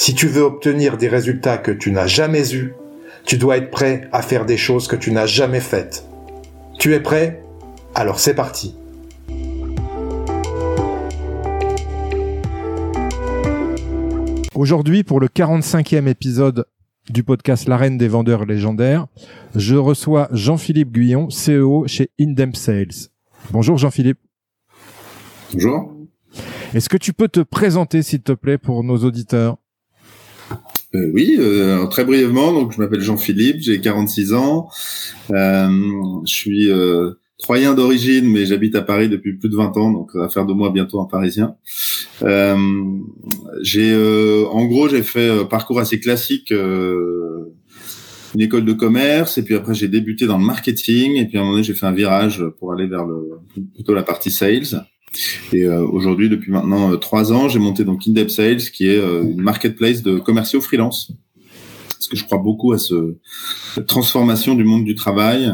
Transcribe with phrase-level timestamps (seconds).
[0.00, 2.72] Si tu veux obtenir des résultats que tu n'as jamais eus,
[3.24, 6.06] tu dois être prêt à faire des choses que tu n'as jamais faites.
[6.78, 7.42] Tu es prêt?
[7.96, 8.76] Alors c'est parti.
[14.54, 16.66] Aujourd'hui, pour le 45e épisode
[17.10, 19.08] du podcast L'arène des vendeurs légendaires,
[19.56, 23.10] je reçois Jean-Philippe Guyon, CEO chez Indem Sales.
[23.50, 24.20] Bonjour Jean-Philippe.
[25.52, 25.92] Bonjour.
[26.72, 29.56] Est-ce que tu peux te présenter, s'il te plaît, pour nos auditeurs?
[30.94, 32.52] Euh, oui, euh, très brièvement.
[32.52, 34.68] Donc, je m'appelle Jean-Philippe, j'ai 46 ans.
[35.30, 35.68] Euh,
[36.26, 36.68] je suis
[37.38, 40.52] troyen d'origine, mais j'habite à Paris depuis plus de 20 ans, donc va faire de
[40.52, 41.54] moi bientôt un Parisien.
[43.62, 43.94] J'ai,
[44.50, 49.74] en gros, j'ai fait un parcours assez classique, une école de commerce, et puis après
[49.74, 52.44] j'ai débuté dans le marketing, et puis à un moment donné j'ai fait un virage
[52.58, 53.38] pour aller vers le
[53.74, 54.84] plutôt la partie sales.
[55.52, 58.98] Et euh, aujourd'hui, depuis maintenant euh, trois ans, j'ai monté donc Indep Sales, qui est
[58.98, 61.12] euh, une marketplace de commerciaux freelance.
[61.90, 63.16] Parce que je crois beaucoup à ce,
[63.74, 65.50] cette transformation du monde du travail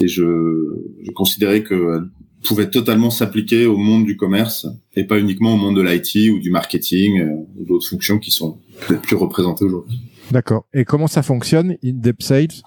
[0.00, 2.02] et, je, considérais que
[2.44, 6.38] pouvait totalement s'appliquer au monde du commerce et pas uniquement au monde de l'IT ou
[6.38, 7.22] du marketing
[7.56, 9.98] ou d'autres fonctions qui sont peut-être plus représentées aujourd'hui.
[10.30, 10.66] D'accord.
[10.74, 12.62] Et comment ça fonctionne, Indep Sales?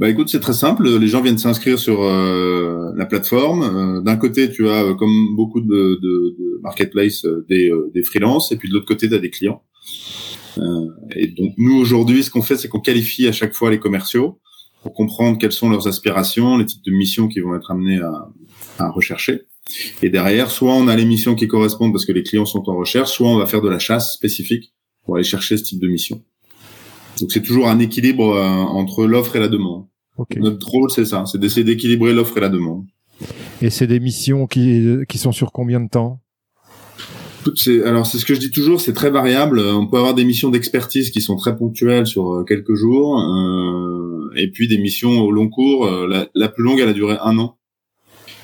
[0.00, 0.88] Bah écoute, c'est très simple.
[0.98, 3.62] Les gens viennent s'inscrire sur euh, la plateforme.
[3.62, 8.56] Euh, d'un côté, tu as, euh, comme beaucoup de, de, marketplace, des, des freelances, et
[8.56, 9.62] puis de l'autre côté, tu as des clients.
[11.14, 14.40] et donc, nous, aujourd'hui, ce qu'on fait, c'est qu'on qualifie à chaque fois les commerciaux
[14.82, 18.30] pour comprendre quelles sont leurs aspirations, les types de missions qu'ils vont être amenés à,
[18.78, 19.42] à rechercher.
[20.00, 22.76] Et derrière, soit on a les missions qui correspondent parce que les clients sont en
[22.76, 24.72] recherche, soit on va faire de la chasse spécifique
[25.04, 26.24] pour aller chercher ce type de mission.
[27.20, 29.86] Donc c'est toujours un équilibre entre l'offre et la demande.
[30.36, 32.84] Notre rôle, c'est ça, c'est d'essayer d'équilibrer l'offre et la demande.
[33.62, 36.20] Et c'est des missions qui, qui sont sur combien de temps?
[37.84, 39.60] Alors c'est ce que je dis toujours, c'est très variable.
[39.60, 44.30] On peut avoir des missions d'expertise qui sont très ponctuelles sur euh, quelques jours, euh,
[44.36, 45.86] et puis des missions au long cours.
[45.86, 47.56] Euh, la, la, plus longue, elle a duré un an.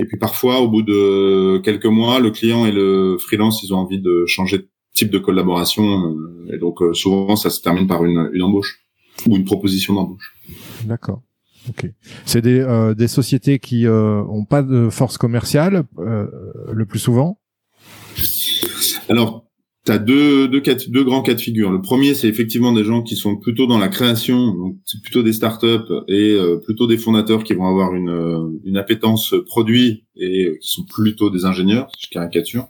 [0.01, 3.79] Et puis parfois, au bout de quelques mois, le client et le freelance, ils ont
[3.79, 8.05] envie de changer de type de collaboration, euh, et donc souvent ça se termine par
[8.05, 8.81] une, une embauche
[9.27, 10.35] ou une proposition d'embauche.
[10.85, 11.23] D'accord.
[11.69, 11.91] Ok.
[12.25, 16.27] C'est des, euh, des sociétés qui euh, ont pas de force commerciale euh,
[16.73, 17.41] le plus souvent?
[19.09, 19.46] Alors,
[19.87, 21.71] tu as deux, deux, deux grands cas de figure.
[21.71, 25.23] Le premier, c'est effectivement des gens qui sont plutôt dans la création, donc c'est plutôt
[25.23, 30.05] des startups et euh, plutôt des fondateurs qui vont avoir une, euh, une appétence produit
[30.17, 32.67] et euh, qui sont plutôt des ingénieurs, je caricature,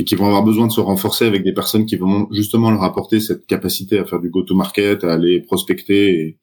[0.00, 2.82] et qui vont avoir besoin de se renforcer avec des personnes qui vont justement leur
[2.84, 6.38] apporter cette capacité à faire du go-to-market, à aller prospecter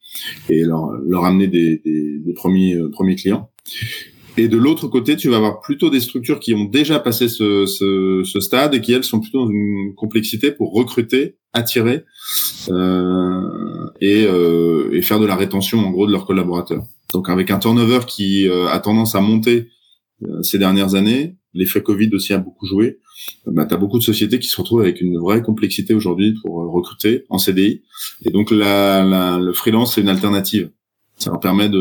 [0.48, 3.50] et, leur, leur amener des, des, des premiers, premiers clients.
[4.36, 7.66] Et de l'autre côté, tu vas avoir plutôt des structures qui ont déjà passé ce,
[7.66, 12.04] ce, ce stade et qui, elles, sont plutôt dans une complexité pour recruter, attirer
[12.70, 16.82] euh, et, euh, et, faire de la rétention, en gros, de leurs collaborateurs.
[17.12, 19.68] Donc, avec un turnover qui euh, a tendance à monter
[20.24, 22.98] euh, ces dernières années, l'effet Covid aussi a beaucoup joué,
[23.46, 26.60] bah, tu as beaucoup de sociétés qui se retrouvent avec une vraie complexité aujourd'hui pour
[26.60, 27.82] euh, recruter en CDI.
[28.24, 30.70] Et donc, la, la, le freelance, c'est une alternative.
[31.18, 31.78] Ça leur permet de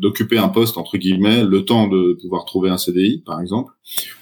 [0.00, 3.72] d'occuper un poste entre guillemets le temps de pouvoir trouver un CDI par exemple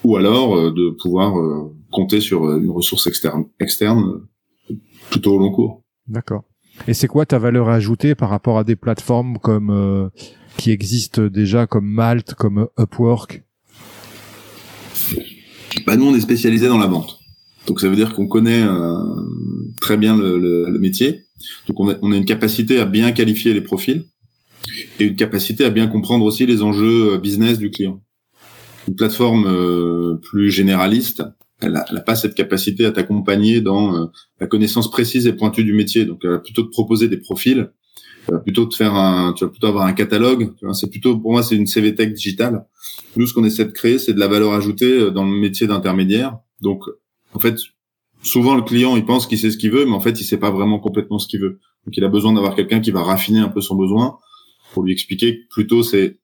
[0.02, 4.22] ou alors euh, de pouvoir euh, compter sur euh, une ressource externe externe
[5.10, 5.82] plutôt au long cours.
[6.06, 6.44] D'accord.
[6.88, 10.10] Et c'est quoi ta valeur ajoutée par rapport à des plateformes comme
[10.56, 13.44] qui existent déjà comme Malte, comme Upwork?
[15.86, 17.20] Bah nous on est spécialisé dans la vente.
[17.68, 18.66] Donc ça veut dire qu'on connaît
[19.80, 21.26] très bien le, le, métier.
[21.68, 24.04] Donc on a, on a une capacité à bien qualifier les profils
[24.98, 28.02] et une capacité à bien comprendre aussi les enjeux euh, business du client.
[28.88, 31.22] Une plateforme euh, plus généraliste,
[31.60, 34.06] elle n'a pas cette capacité à t'accompagner dans euh,
[34.40, 36.04] la connaissance précise et pointue du métier.
[36.04, 37.70] Donc, elle va plutôt te proposer des profils,
[38.28, 40.52] elle va plutôt te faire un, tu vas plutôt avoir un catalogue.
[40.72, 42.66] C'est plutôt, pour moi, c'est une CV Tech digitale.
[43.16, 45.66] Nous, ce qu'on essaie de créer, c'est de la valeur ajoutée euh, dans le métier
[45.66, 46.36] d'intermédiaire.
[46.60, 46.84] Donc,
[47.32, 47.56] en fait,
[48.22, 50.38] souvent le client, il pense qu'il sait ce qu'il veut, mais en fait, il sait
[50.38, 51.60] pas vraiment complètement ce qu'il veut.
[51.86, 54.18] Donc, il a besoin d'avoir quelqu'un qui va raffiner un peu son besoin
[54.72, 56.18] pour lui expliquer que plutôt c'est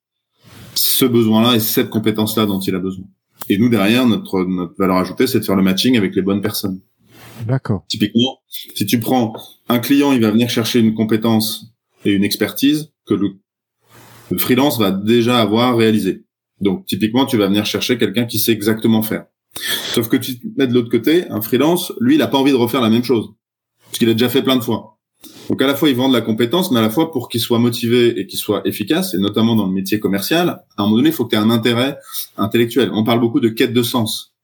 [0.75, 3.05] ce besoin-là et cette compétence-là dont il a besoin.
[3.49, 6.41] Et nous, derrière, notre, notre valeur ajoutée, c'est de faire le matching avec les bonnes
[6.41, 6.81] personnes.
[7.47, 7.85] D'accord.
[7.89, 9.33] Typiquement, si tu prends
[9.69, 13.31] un client, il va venir chercher une compétence et une expertise que le,
[14.31, 16.25] le freelance va déjà avoir réalisé.
[16.61, 19.25] Donc, typiquement, tu vas venir chercher quelqu'un qui sait exactement faire.
[19.95, 22.53] Sauf que tu te mets de l'autre côté, un freelance, lui, il a pas envie
[22.53, 23.31] de refaire la même chose.
[23.87, 25.00] Parce qu'il a déjà fait plein de fois.
[25.49, 27.59] Donc à la fois ils vendent la compétence, mais à la fois pour qu'il soit
[27.59, 31.09] motivé et qu'il soit efficace, et notamment dans le métier commercial, à un moment donné,
[31.09, 31.99] il faut que tu aies un intérêt
[32.37, 32.91] intellectuel.
[32.93, 34.35] On parle beaucoup de quête de sens.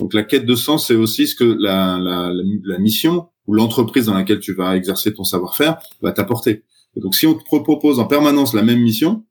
[0.00, 2.32] Donc la quête de sens, c'est aussi ce que la, la,
[2.64, 6.62] la mission ou l'entreprise dans laquelle tu vas exercer ton savoir-faire va t'apporter.
[6.96, 9.24] Donc si on te propose en permanence la même mission,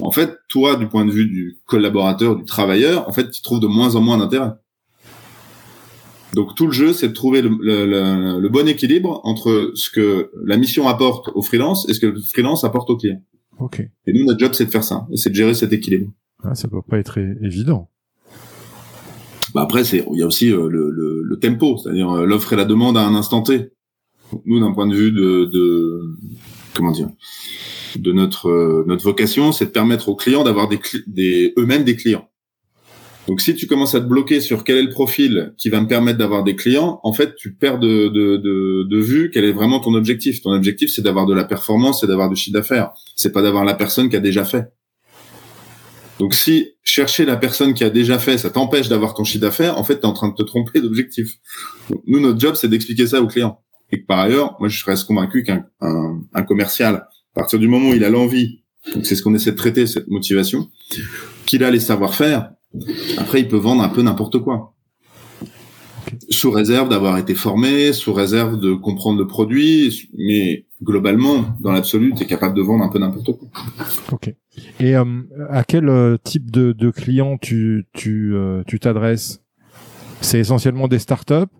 [0.00, 3.60] en fait, toi, du point de vue du collaborateur, du travailleur, en fait, tu trouves
[3.60, 4.50] de moins en moins d'intérêt.
[6.34, 10.30] Donc tout le jeu, c'est de trouver le, le, le, bon équilibre entre ce que
[10.44, 13.22] la mission apporte au freelance et ce que le freelance apporte au client.
[13.58, 13.80] Ok.
[14.06, 16.10] Et nous, notre job, c'est de faire ça, et c'est de gérer cet équilibre.
[16.42, 17.88] Ah, ça doit pas être évident.
[19.54, 22.56] Bah après, c'est il y a aussi euh, le, le, tempo, c'est-à-dire euh, l'offre et
[22.56, 23.70] la demande à un instant T.
[24.44, 26.14] nous, d'un point de vue de, de
[26.74, 27.08] comment dire,
[27.96, 31.96] de notre euh, notre vocation, c'est de permettre aux clients d'avoir des, des eux-mêmes des
[31.96, 32.28] clients.
[33.26, 35.88] Donc si tu commences à te bloquer sur quel est le profil qui va me
[35.88, 39.52] permettre d'avoir des clients, en fait, tu perds de, de, de, de vue quel est
[39.52, 40.42] vraiment ton objectif.
[40.42, 42.90] Ton objectif, c'est d'avoir de la performance, c'est d'avoir du chiffre d'affaires.
[43.16, 44.66] C'est pas d'avoir la personne qui a déjà fait.
[46.18, 49.76] Donc si chercher la personne qui a déjà fait, ça t'empêche d'avoir ton chiffre d'affaires,
[49.76, 51.34] en fait, tu es en train de te tromper d'objectif.
[52.06, 53.60] Nous, notre job, c'est d'expliquer ça aux clients.
[53.90, 57.68] Et que par ailleurs, moi, je reste convaincu qu'un un, un commercial, à partir du
[57.68, 58.60] moment où il a l'envie,
[58.94, 60.68] donc c'est ce qu'on essaie de traiter, cette motivation,
[61.44, 62.50] qu'il a les savoir-faire,
[63.18, 64.74] après, il peut vendre un peu n'importe quoi.
[66.30, 72.12] Sous réserve d'avoir été formé, sous réserve de comprendre le produit, mais globalement, dans l'absolu,
[72.16, 73.48] tu es capable de vendre un peu n'importe quoi.
[74.12, 74.32] Ok.
[74.80, 75.04] Et euh,
[75.50, 79.42] à quel euh, type de, de client tu tu euh, tu t'adresses?
[80.20, 81.50] C'est essentiellement des startups?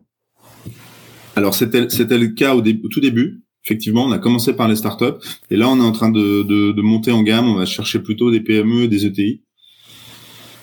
[1.35, 3.43] Alors c'était c'était le cas au, au, tout début.
[3.65, 5.19] Effectivement, on a commencé par les startups
[5.51, 7.49] et là on est en train de, de, de monter en gamme.
[7.49, 9.43] On va chercher plutôt des PME et des ETI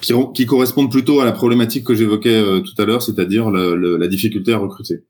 [0.03, 4.07] qui, qui correspondent plutôt à la problématique que j'évoquais euh, tout à l'heure, c'est-à-dire la
[4.07, 5.03] difficulté à recruter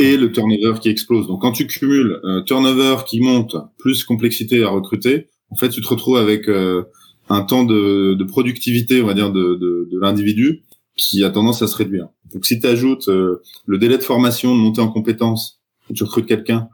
[0.00, 1.28] et le turnover qui explose.
[1.28, 5.80] Donc quand tu cumules euh, turnover qui monte plus complexité à recruter, en fait tu
[5.80, 6.82] te retrouves avec euh,
[7.28, 10.64] un temps de, de, productivité, on va dire, de, de, de l'individu
[10.96, 12.08] qui a tendance à se réduire.
[12.34, 15.60] Donc si tu ajoutes le délai de formation, de monter en compétences,
[15.94, 16.68] tu recrutes quelqu'un,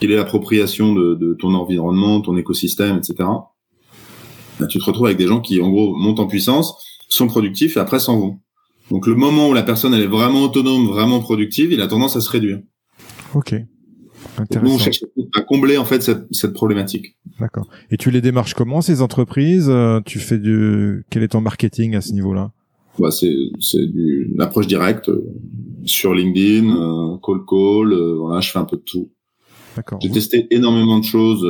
[0.00, 3.26] qui est l'appropriation de, de ton environnement, ton écosystème, etc
[4.68, 6.74] tu te retrouves avec des gens qui, en gros, montent en puissance,
[7.08, 8.40] sont productifs et après s'en vont.
[8.90, 12.16] Donc le moment où la personne elle est vraiment autonome, vraiment productive, il a tendance
[12.16, 12.60] à se réduire.
[13.34, 13.54] Ok.
[14.38, 14.68] Intéressant.
[14.68, 15.02] nous, on cherche
[15.34, 17.16] à combler en fait cette, cette problématique.
[17.40, 17.68] D'accord.
[17.90, 19.68] Et tu les démarches comment ces entreprises?
[19.68, 22.52] Euh, Tu fais du quel est ton marketing à ce niveau-là?
[22.98, 25.24] Bah, c'est c'est une approche directe euh,
[25.84, 27.94] sur LinkedIn, euh, call call.
[28.18, 29.10] voilà, je fais un peu de tout.
[29.74, 29.98] D'accord.
[30.02, 31.42] J'ai testé énormément de choses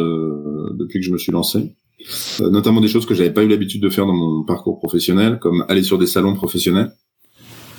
[0.77, 1.75] depuis que je me suis lancé.
[2.41, 5.39] Euh, notamment des choses que j'avais pas eu l'habitude de faire dans mon parcours professionnel,
[5.41, 6.93] comme aller sur des salons professionnels.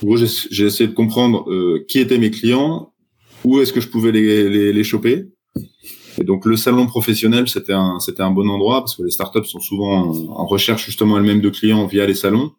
[0.02, 2.94] En gros, j'ai essayé de comprendre euh, qui étaient mes clients,
[3.44, 5.28] où est-ce que je pouvais les, les, les choper.
[6.20, 9.46] Et donc le salon professionnel, c'était un, c'était un bon endroit parce que les startups
[9.46, 12.52] sont souvent en, recherche justement elles-mêmes de clients via les salons.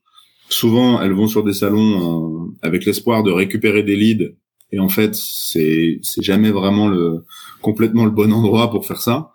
[0.48, 4.34] Souvent, elles vont sur des salons euh, avec l'espoir de récupérer des leads.
[4.70, 7.24] Et en fait, c'est, c'est jamais vraiment le,
[7.62, 9.30] complètement le bon endroit pour faire ça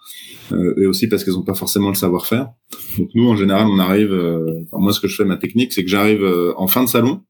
[0.52, 2.50] euh, et aussi parce qu'elles n'ont pas forcément le savoir-faire.
[2.98, 4.12] Donc nous, en général, on arrive.
[4.12, 6.90] Euh, moi, ce que je fais, ma technique, c'est que j'arrive euh, en fin de
[6.90, 7.22] salon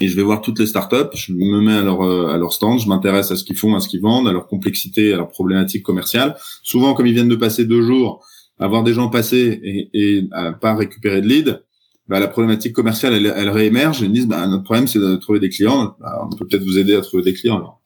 [0.00, 1.14] et je vais voir toutes les startups.
[1.14, 3.74] Je me mets à leur euh, à leur stand, je m'intéresse à ce qu'ils font,
[3.74, 6.36] à ce qu'ils vendent, à leur complexité, à leur problématique commerciale.
[6.62, 8.24] Souvent, comme ils viennent de passer deux jours,
[8.58, 11.62] à voir des gens passer et, et à pas récupérer de lead,
[12.08, 14.00] bah, la problématique commerciale, elle, elle réémerge.
[14.00, 15.96] Ils me disent, bah, notre problème, c'est de trouver des clients.
[16.00, 17.56] Bah, on peut peut-être vous aider à trouver des clients.
[17.56, 17.82] Alors.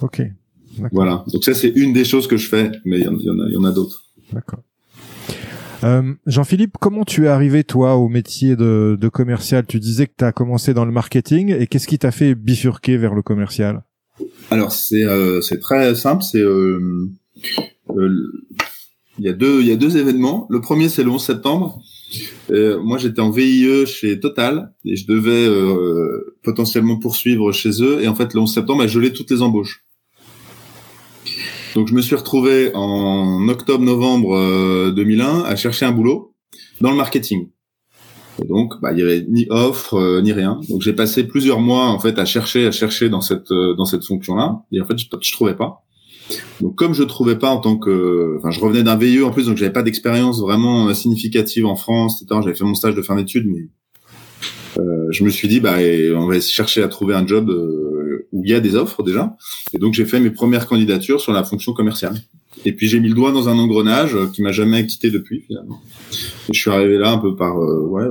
[0.00, 0.22] Ok.
[0.92, 1.24] Voilà.
[1.32, 3.54] Donc ça, c'est une des choses que je fais, mais il y, en a, il
[3.54, 4.04] y en a d'autres.
[4.32, 4.60] D'accord.
[5.84, 9.66] Euh, Jean-Philippe, comment tu es arrivé toi au métier de, de commercial?
[9.66, 12.96] Tu disais que tu as commencé dans le marketing et qu'est-ce qui t'a fait bifurquer
[12.96, 13.82] vers le commercial?
[14.50, 17.10] Alors c'est euh, c'est très simple, c'est euh,
[17.90, 18.32] euh,
[19.18, 20.46] il y a deux il y a deux événements.
[20.50, 21.82] Le premier c'est le 11 septembre.
[22.50, 28.02] Euh, moi, j'étais en VIE chez Total et je devais euh, potentiellement poursuivre chez eux.
[28.02, 29.84] Et en fait, le 11 septembre a gelé toutes les embauches.
[31.74, 36.34] Donc, je me suis retrouvé en octobre-novembre 2001 à chercher un boulot
[36.80, 37.48] dans le marketing.
[38.42, 40.60] Et donc, bah, il y avait ni offre ni rien.
[40.68, 44.04] Donc, j'ai passé plusieurs mois en fait à chercher, à chercher dans cette dans cette
[44.04, 44.62] fonction-là.
[44.72, 45.83] Et en fait, je, je trouvais pas.
[46.60, 49.46] Donc comme je trouvais pas en tant que, enfin je revenais d'un VIE en plus,
[49.46, 52.40] donc j'avais pas d'expérience vraiment euh, significative en France, etc.
[52.42, 53.68] J'avais fait mon stage de fin d'études, mais
[54.78, 55.76] euh, je me suis dit bah
[56.16, 59.36] on va chercher à trouver un job euh, où il y a des offres déjà.
[59.74, 62.14] Et donc j'ai fait mes premières candidatures sur la fonction commerciale.
[62.64, 65.82] Et puis j'ai mis le doigt dans un engrenage qui m'a jamais quitté depuis finalement.
[66.48, 68.06] Et je suis arrivé là un peu par ouais,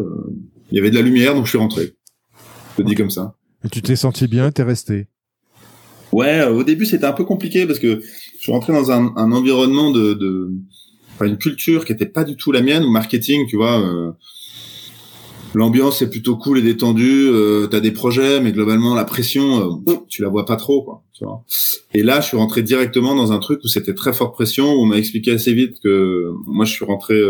[0.71, 1.93] il y avait de la lumière donc je suis rentré.
[2.77, 3.35] Je te dis comme ça.
[3.65, 5.07] Et tu t'es senti bien, t'es resté.
[6.13, 9.13] Ouais, euh, au début c'était un peu compliqué parce que je suis rentré dans un,
[9.15, 10.51] un environnement de, de
[11.15, 13.81] enfin, une culture qui était pas du tout la mienne, marketing, tu vois.
[13.81, 14.11] Euh,
[15.55, 17.27] L'ambiance est plutôt cool et détendue.
[17.29, 20.81] Euh, tu as des projets, mais globalement la pression, euh, tu la vois pas trop,
[20.81, 21.03] quoi.
[21.13, 21.43] Tu vois.
[21.93, 24.73] Et là, je suis rentré directement dans un truc où c'était très forte pression.
[24.73, 27.21] Où on m'a expliqué assez vite que moi, je suis rentré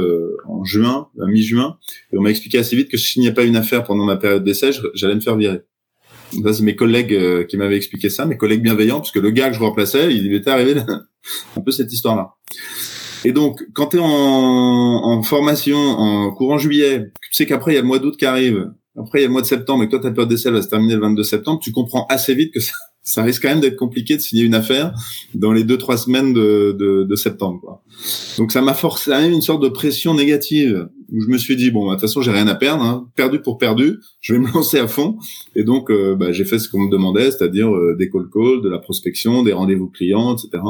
[0.48, 1.76] en juin, mi-juin,
[2.14, 4.46] et on m'a expliqué assez vite que je signais pas une affaire pendant ma période
[4.46, 5.60] d'essai, j'allais me faire virer.
[6.34, 9.56] C'est mes collègues euh, qui m'avaient expliqué ça, mes collègues bienveillants, puisque le gars que
[9.56, 10.76] je remplaçais, il était arrivé
[11.58, 12.36] un peu cette histoire-là.
[13.26, 17.76] Et donc, quand tu es en, en, formation en courant juillet, tu sais qu'après, il
[17.76, 19.84] y a le mois d'août qui arrive, après, il y a le mois de septembre,
[19.84, 22.36] et que toi, ta période d'essai va se terminer le 22 septembre, tu comprends assez
[22.36, 24.94] vite que ça, ça risque quand même d'être compliqué de signer une affaire
[25.34, 27.60] dans les deux trois semaines de, de, de septembre.
[27.60, 27.84] Quoi.
[28.38, 31.70] Donc ça m'a forcé à une sorte de pression négative où je me suis dit
[31.70, 33.10] bon bah, de toute façon j'ai rien à perdre, hein.
[33.16, 35.18] perdu pour perdu, je vais me lancer à fond.
[35.56, 38.62] Et donc euh, bah, j'ai fait ce qu'on me demandait, c'est-à-dire euh, des call calls,
[38.62, 40.64] de la prospection, des rendez-vous clients, etc.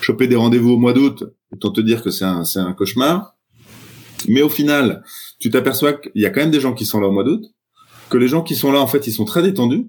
[0.00, 1.22] Choper des rendez-vous au mois d'août,
[1.52, 3.36] autant te dire que c'est un un cauchemar.
[4.28, 5.02] Mais au final,
[5.38, 7.44] tu t'aperçois qu'il y a quand même des gens qui sont là au mois d'août,
[8.10, 9.86] que les gens qui sont là en fait ils sont très détendus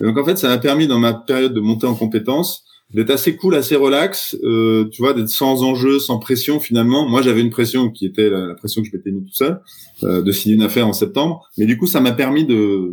[0.00, 3.10] et donc en fait, ça m'a permis dans ma période de montée en compétences d'être
[3.10, 7.08] assez cool, assez relax, euh, tu vois, d'être sans enjeu, sans pression finalement.
[7.08, 9.60] Moi, j'avais une pression qui était la, pression que je m'étais mis tout seul,
[10.04, 11.48] euh, de signer une affaire en septembre.
[11.58, 12.92] Mais du coup, ça m'a permis de,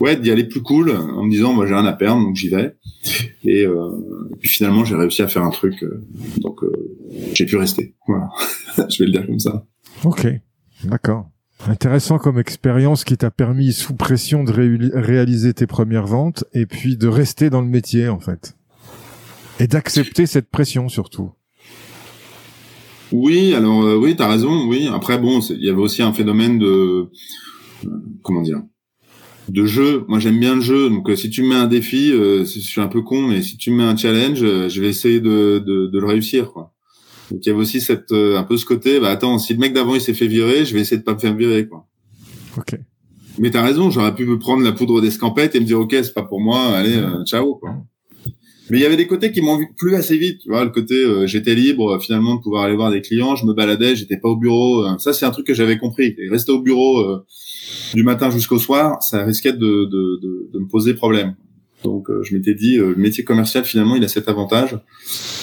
[0.00, 2.48] ouais, d'y aller plus cool, en me disant, moi, j'ai rien à perdre, donc j'y
[2.48, 2.76] vais.
[3.44, 3.90] Et, euh,
[4.38, 6.04] puis finalement, j'ai réussi à faire un truc, euh,
[6.38, 6.72] donc euh,
[7.34, 7.94] j'ai pu rester.
[8.06, 8.28] Voilà,
[8.88, 9.64] je vais le dire comme ça.
[10.04, 10.26] Ok,
[10.84, 11.30] d'accord.
[11.66, 14.52] Intéressant comme expérience qui t'a permis sous pression de
[14.94, 18.56] réaliser tes premières ventes et puis de rester dans le métier en fait.
[19.58, 21.32] Et d'accepter cette pression surtout.
[23.10, 24.88] Oui, alors euh, oui, t'as raison, oui.
[24.92, 27.10] Après bon, il y avait aussi un phénomène de
[27.86, 27.90] euh,
[28.22, 28.62] comment dire
[29.48, 30.04] de jeu.
[30.08, 30.90] Moi, j'aime bien le jeu.
[30.90, 33.56] Donc, euh, si tu me mets un défi, je suis un peu con, mais si
[33.56, 36.52] tu me mets un challenge, je vais essayer de, le réussir.
[37.30, 39.58] Donc il y avait aussi cette euh, un peu ce côté, bah attends, si le
[39.58, 41.86] mec d'avant il s'est fait virer, je vais essayer de pas me faire virer quoi.
[42.56, 42.78] Ok.
[43.38, 46.14] Mais t'as raison, j'aurais pu me prendre la poudre d'escampette et me dire ok c'est
[46.14, 47.76] pas pour moi, allez euh, ciao quoi.
[48.70, 50.94] Mais il y avait des côtés qui m'ont plu assez vite, tu vois, le côté
[50.94, 54.28] euh, j'étais libre finalement de pouvoir aller voir des clients, je me baladais, j'étais pas
[54.28, 54.86] au bureau.
[54.98, 56.14] ça c'est un truc que j'avais compris.
[56.18, 57.22] Et rester au bureau
[57.94, 61.34] du matin jusqu'au soir, ça risquait de, de, de, de me poser problème.
[61.84, 64.78] Donc je m'étais dit, le métier commercial finalement, il a cet avantage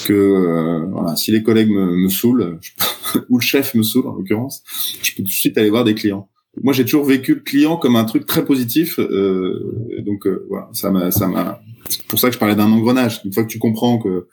[0.06, 2.60] que euh, voilà, si les collègues me, me saoulent,
[3.30, 4.64] ou le chef me saoule en l'occurrence,
[5.02, 6.30] je peux tout de suite aller voir des clients.
[6.64, 10.70] Moi, j'ai toujours vécu le client comme un truc très positif, euh, donc euh, voilà,
[10.72, 11.60] ça m'a, ça m'a.
[11.90, 13.22] C'est pour ça que je parlais d'un engrenage.
[13.26, 14.28] Une fois que tu comprends que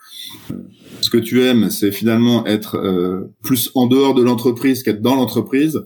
[1.00, 5.82] ce que tu aimes, c'est finalement être plus en dehors de l'entreprise qu'être dans l'entreprise,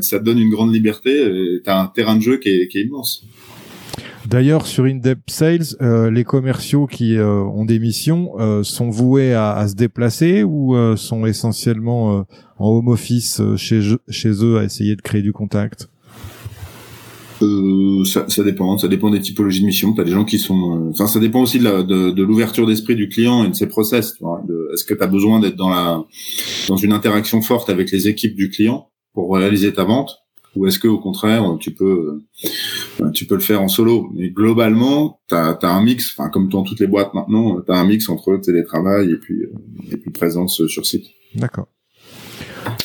[0.00, 2.78] ça te donne une grande liberté et t'as un terrain de jeu qui est, qui
[2.78, 3.24] est immense.
[4.28, 9.34] D'ailleurs, sur In-Depth Sales, euh, les commerciaux qui euh, ont des missions euh, sont voués
[9.34, 12.24] à, à, se déplacer ou sont essentiellement
[12.58, 15.88] en home office chez, chez eux à essayer de créer du contact?
[18.04, 19.92] Ça, ça, dépend, ça dépend des typologies de missions.
[19.92, 22.96] Tu as des gens qui sont, enfin, ça dépend aussi de, de, de l'ouverture d'esprit
[22.96, 24.14] du client et de ses process.
[24.72, 26.02] Est-ce que tu as besoin d'être dans la,
[26.68, 30.26] dans une interaction forte avec les équipes du client pour réaliser ta vente?
[30.56, 31.84] Ou est-ce que au contraire tu peux
[32.44, 32.48] euh,
[33.12, 36.62] tu peux le faire en solo mais globalement tu as, un mix enfin comme dans
[36.62, 39.52] toutes les boîtes maintenant tu as un mix entre télétravail et puis euh,
[39.92, 41.06] et puis présence sur site.
[41.34, 41.68] D'accord.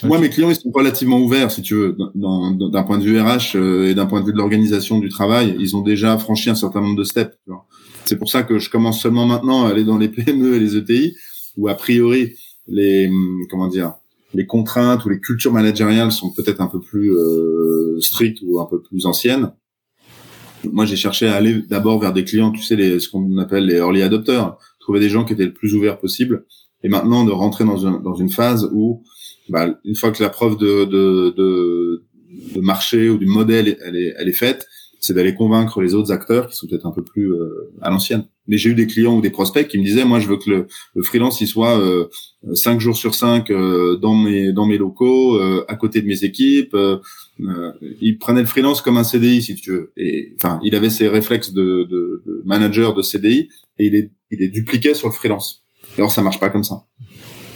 [0.03, 1.97] Moi mes clients ils sont relativement ouverts si tu veux.
[2.15, 5.55] D'un point de vue RH euh, et d'un point de vue de l'organisation du travail
[5.59, 7.35] ils ont déjà franchi un certain nombre de steps
[8.05, 10.75] c'est pour ça que je commence seulement maintenant à aller dans les PME et les
[10.75, 11.15] ETI
[11.57, 12.33] où a priori
[12.67, 13.09] les
[13.49, 13.93] comment dire
[14.33, 18.65] les contraintes ou les cultures managériales sont peut-être un peu plus euh, strictes ou un
[18.65, 19.51] peu plus anciennes.
[20.63, 23.65] Moi, j'ai cherché à aller d'abord vers des clients, tu sais, les, ce qu'on appelle
[23.65, 26.45] les early adopters, trouver des gens qui étaient le plus ouverts possible,
[26.83, 29.03] et maintenant de rentrer dans, une dans une phase où,
[29.49, 32.03] bah, une fois que la preuve de, de, de,
[32.55, 34.67] de marché ou du modèle, elle est, elle est faite
[35.01, 38.25] c'est d'aller convaincre les autres acteurs qui sont peut-être un peu plus euh, à l'ancienne.
[38.47, 40.49] Mais j'ai eu des clients ou des prospects qui me disaient, moi, je veux que
[40.49, 42.07] le, freelance il soit euh,
[42.53, 46.77] cinq jours sur cinq euh, dans mes dans mes locaux, à côté de mes équipes.
[48.01, 49.93] Il prenait le freelance comme un CDI, si tu veux.
[49.97, 54.11] Et enfin, il avait ses réflexes de, de, de manager de CDI et il est
[54.31, 55.65] il dupliqué sur le freelance.
[55.97, 56.85] Alors ça marche pas comme ça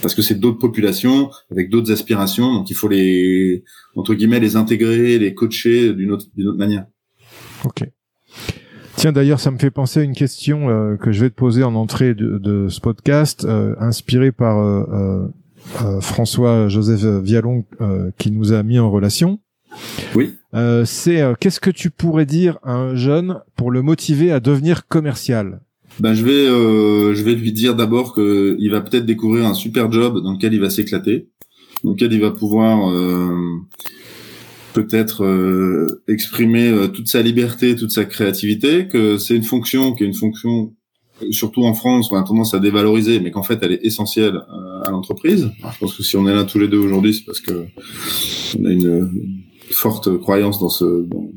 [0.02, 3.64] parce que c'est d'autres populations avec d'autres aspirations, donc il faut les
[3.96, 6.86] entre guillemets les intégrer, les coacher d'une autre d'une autre manière.
[7.64, 7.82] Ok.
[8.96, 11.62] Tiens, d'ailleurs, ça me fait penser à une question euh, que je vais te poser
[11.62, 13.74] en entrée de, ce podcast, euh,
[14.32, 15.28] par euh,
[16.00, 17.66] François Joseph Vialon,
[18.16, 19.40] qui nous a mis en relation.
[20.14, 20.34] Oui.
[20.84, 25.60] c'est qu'est-ce que tu pourrais dire à un jeune pour le motiver à devenir commercial?
[26.00, 26.46] Ben, je vais
[27.14, 30.60] je vais lui dire d'abord qu'il va peut-être découvrir un super job dans lequel il
[30.60, 31.28] va s'éclater,
[31.84, 32.90] dans lequel il va pouvoir
[34.76, 40.04] peut-être euh, exprimer euh, toute sa liberté, toute sa créativité, que c'est une fonction qui
[40.04, 40.74] est une fonction
[41.30, 44.82] surtout en France, on a tendance à dévaloriser, mais qu'en fait, elle est essentielle euh,
[44.82, 45.50] à l'entreprise.
[45.58, 47.64] Je pense que si on est là tous les deux aujourd'hui, c'est parce que
[48.58, 49.08] on a une
[49.70, 51.28] forte croyance dans ce dans,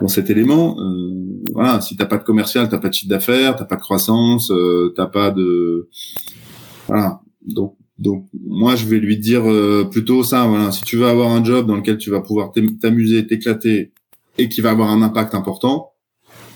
[0.00, 0.76] dans cet élément.
[0.80, 3.80] Euh, voilà, si t'as pas de commercial, t'as pas de chiffre d'affaires, t'as pas de
[3.80, 5.88] croissance, euh, t'as pas de
[6.86, 7.20] voilà.
[7.46, 10.46] Donc donc moi je vais lui dire euh, plutôt ça.
[10.46, 13.92] Voilà, si tu veux avoir un job dans lequel tu vas pouvoir t'amuser, t'éclater
[14.38, 15.92] et qui va avoir un impact important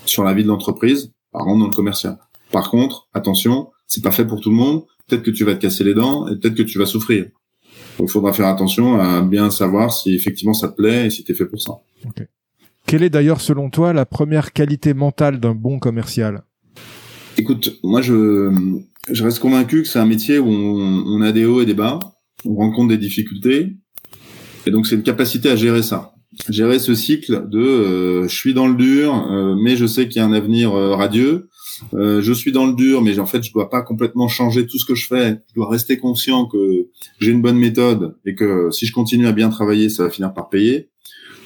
[0.05, 2.17] sur la vie de l'entreprise, par contre dans le commercial.
[2.51, 4.83] Par contre, attention, c'est pas fait pour tout le monde.
[5.07, 7.25] Peut-être que tu vas te casser les dents et peut-être que tu vas souffrir.
[7.97, 11.23] Donc il faudra faire attention à bien savoir si effectivement ça te plaît et si
[11.23, 11.73] tu es fait pour ça.
[12.85, 16.43] Quelle est d'ailleurs selon toi la première qualité mentale d'un bon commercial?
[17.37, 18.51] Écoute, moi je
[19.11, 21.99] je reste convaincu que c'est un métier où on, a des hauts et des bas,
[22.45, 23.75] on rencontre des difficultés,
[24.65, 26.13] et donc c'est une capacité à gérer ça,
[26.49, 30.17] gérer ce cycle de euh, je suis dans le dur, euh, mais je sais qu'il
[30.17, 31.49] y a un avenir euh, radieux.
[31.93, 34.85] Je suis dans le dur, mais en fait je dois pas complètement changer tout ce
[34.85, 35.39] que je fais.
[35.49, 36.87] Je dois rester conscient que
[37.19, 40.33] j'ai une bonne méthode et que si je continue à bien travailler, ça va finir
[40.33, 40.89] par payer.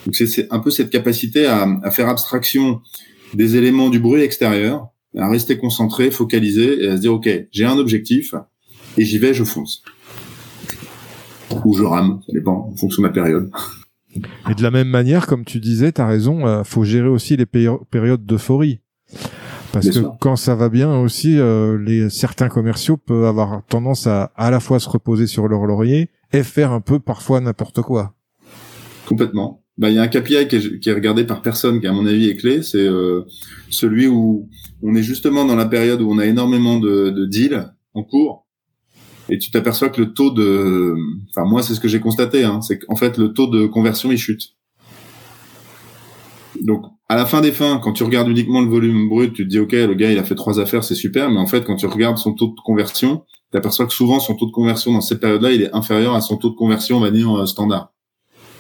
[0.06, 2.82] Donc c'est un peu cette capacité à, à faire abstraction
[3.34, 7.66] des éléments du bruit extérieur à rester concentré, focalisé et à se dire ok, j'ai
[7.66, 8.34] un objectif
[8.98, 9.84] et j'y vais, je fonce.
[11.66, 13.50] Ou je rame, ça dépend, en fonction de la période.
[14.50, 17.38] Et de la même manière, comme tu disais, tu as raison, euh, faut gérer aussi
[17.38, 18.80] les périodes d'euphorie.
[19.72, 24.32] Parce que quand ça va bien aussi, euh, les certains commerciaux peuvent avoir tendance à
[24.36, 28.14] à la fois se reposer sur leur laurier et faire un peu parfois n'importe quoi.
[29.06, 29.64] Complètement.
[29.78, 31.94] Bah, il y a un KPI qui est, qui est, regardé par personne, qui à
[31.94, 33.22] mon avis est clé, c'est euh,
[33.70, 34.50] celui où
[34.82, 38.48] on est justement dans la période où on a énormément de, de deals en cours,
[39.30, 40.96] et tu t'aperçois que le taux de,
[41.30, 44.12] enfin moi c'est ce que j'ai constaté, hein, c'est qu'en fait le taux de conversion
[44.12, 44.57] il chute.
[46.64, 49.50] Donc à la fin des fins, quand tu regardes uniquement le volume brut, tu te
[49.50, 51.76] dis ok le gars il a fait trois affaires, c'est super, mais en fait quand
[51.76, 55.02] tu regardes son taux de conversion, tu t'aperçois que souvent son taux de conversion dans
[55.02, 57.94] cette période-là il est inférieur à son taux de conversion on va dire euh, standard.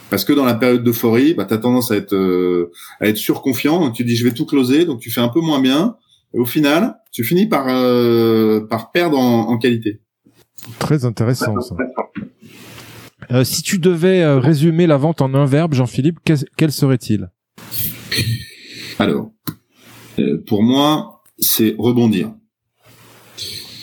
[0.10, 3.17] Parce que dans la période d'euphorie, bah, tu as tendance à être, euh, à être
[3.17, 3.79] surconfiant.
[3.79, 5.97] Donc tu dis, je vais tout closer, donc tu fais un peu moins bien.
[6.33, 10.01] Et au final, tu finis par, euh, par perdre en, qualité.
[10.79, 11.75] Très intéressant ça.
[13.31, 17.29] Euh, si tu devais résumer la vente en un verbe, Jean-Philippe, quel serait-il?
[18.99, 19.31] Alors,
[20.47, 22.31] pour moi, c'est rebondir.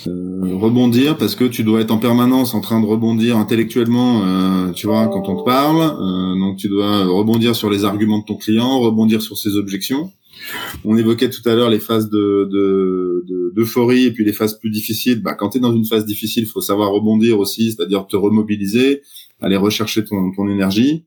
[0.06, 4.70] Euh, rebondir parce que tu dois être en permanence en train de rebondir intellectuellement, euh,
[4.72, 5.80] tu vois, quand on te parle.
[5.80, 10.12] Euh, donc tu dois rebondir sur les arguments de ton client, rebondir sur ses objections.
[10.84, 12.50] On évoquait tout à l'heure les phases de
[13.54, 15.22] d'euphorie de, et puis les phases plus difficiles.
[15.22, 18.16] Bah, quand tu es dans une phase difficile, il faut savoir rebondir aussi, c'est-à-dire te
[18.16, 19.00] remobiliser,
[19.40, 21.04] aller rechercher ton, ton énergie.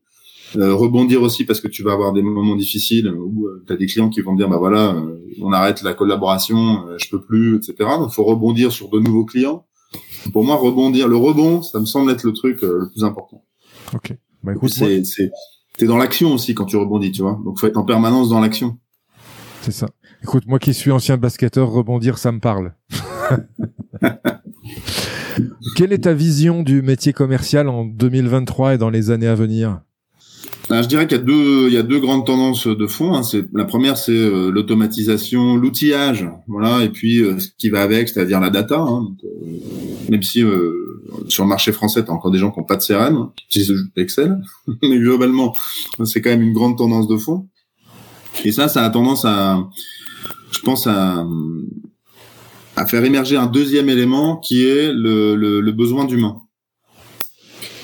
[0.56, 3.76] Euh, rebondir aussi parce que tu vas avoir des moments difficiles où euh, tu as
[3.76, 7.20] des clients qui vont te dire bah voilà euh, on arrête la collaboration je peux
[7.20, 9.66] plus etc donc faut rebondir sur de nouveaux clients.
[10.32, 13.44] Pour moi rebondir le rebond ça me semble être le truc le plus important.
[13.94, 14.14] Ok.
[14.42, 15.30] Bah écoute c'est c'est
[15.76, 17.38] t'es dans l'action aussi quand tu rebondis tu vois.
[17.44, 18.78] Donc faut être en permanence dans l'action.
[19.60, 19.90] C'est ça.
[20.22, 22.74] Écoute moi qui suis ancien basketteur rebondir ça me parle.
[25.76, 29.82] Quelle est ta vision du métier commercial en 2023 et dans les années à venir?
[30.68, 33.14] Ben, je dirais qu'il y a deux, il y a deux grandes tendances de fond.
[33.14, 33.22] Hein.
[33.22, 38.08] C'est la première, c'est euh, l'automatisation, l'outillage, voilà, et puis euh, ce qui va avec,
[38.08, 38.78] c'est-à-dire la data.
[38.78, 39.08] Hein.
[39.24, 39.28] Euh,
[40.10, 40.44] même si
[41.28, 43.86] sur le marché français, t'as encore des gens qui n'ont pas de CRM, qui utilisent
[43.96, 44.38] Excel,
[44.82, 45.54] mais globalement,
[46.04, 47.48] c'est quand même une grande tendance de fond.
[48.44, 49.68] Et ça, ça a tendance à,
[50.50, 51.26] je pense à,
[52.76, 56.42] à faire émerger un deuxième élément qui est le, le, le besoin d'humain.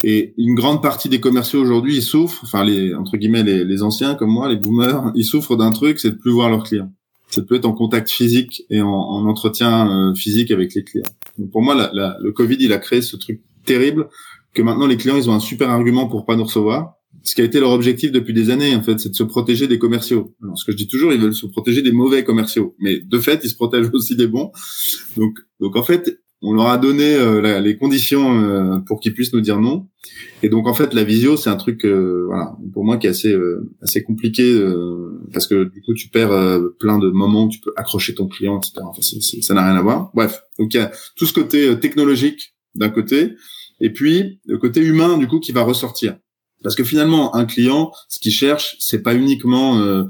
[0.06, 3.82] Et une grande partie des commerciaux aujourd'hui, ils souffrent, enfin les entre guillemets les, les
[3.82, 6.92] anciens comme moi, les boomers, ils souffrent d'un truc, c'est de plus voir leurs clients.
[7.30, 10.84] C'est de plus être en contact physique et en, en entretien euh, physique avec les
[10.84, 11.08] clients.
[11.38, 14.08] Donc pour moi, la, la, le Covid, il a créé ce truc terrible
[14.52, 16.96] que maintenant les clients, ils ont un super argument pour pas nous recevoir.
[17.22, 19.66] Ce qui a été leur objectif depuis des années, en fait, c'est de se protéger
[19.68, 20.34] des commerciaux.
[20.42, 23.18] Alors, ce que je dis toujours, ils veulent se protéger des mauvais commerciaux, mais de
[23.18, 24.52] fait, ils se protègent aussi des bons.
[25.16, 29.32] Donc, donc en fait, on leur a donné euh, les conditions euh, pour qu'ils puissent
[29.32, 29.88] nous dire non.
[30.42, 33.10] Et donc en fait, la visio, c'est un truc, euh, voilà, pour moi qui est
[33.10, 33.34] assez
[33.80, 34.62] assez compliqué
[35.32, 38.58] parce que du coup, tu perds plein de moments où tu peux accrocher ton client,
[38.58, 38.74] etc.
[38.82, 40.10] Enfin, ça n'a rien à voir.
[40.14, 43.32] Bref, donc il y a tout ce côté technologique d'un côté,
[43.80, 46.16] et puis le côté humain du coup qui va ressortir.
[46.62, 50.06] Parce que finalement, un client, ce qu'il cherche, c'est pas uniquement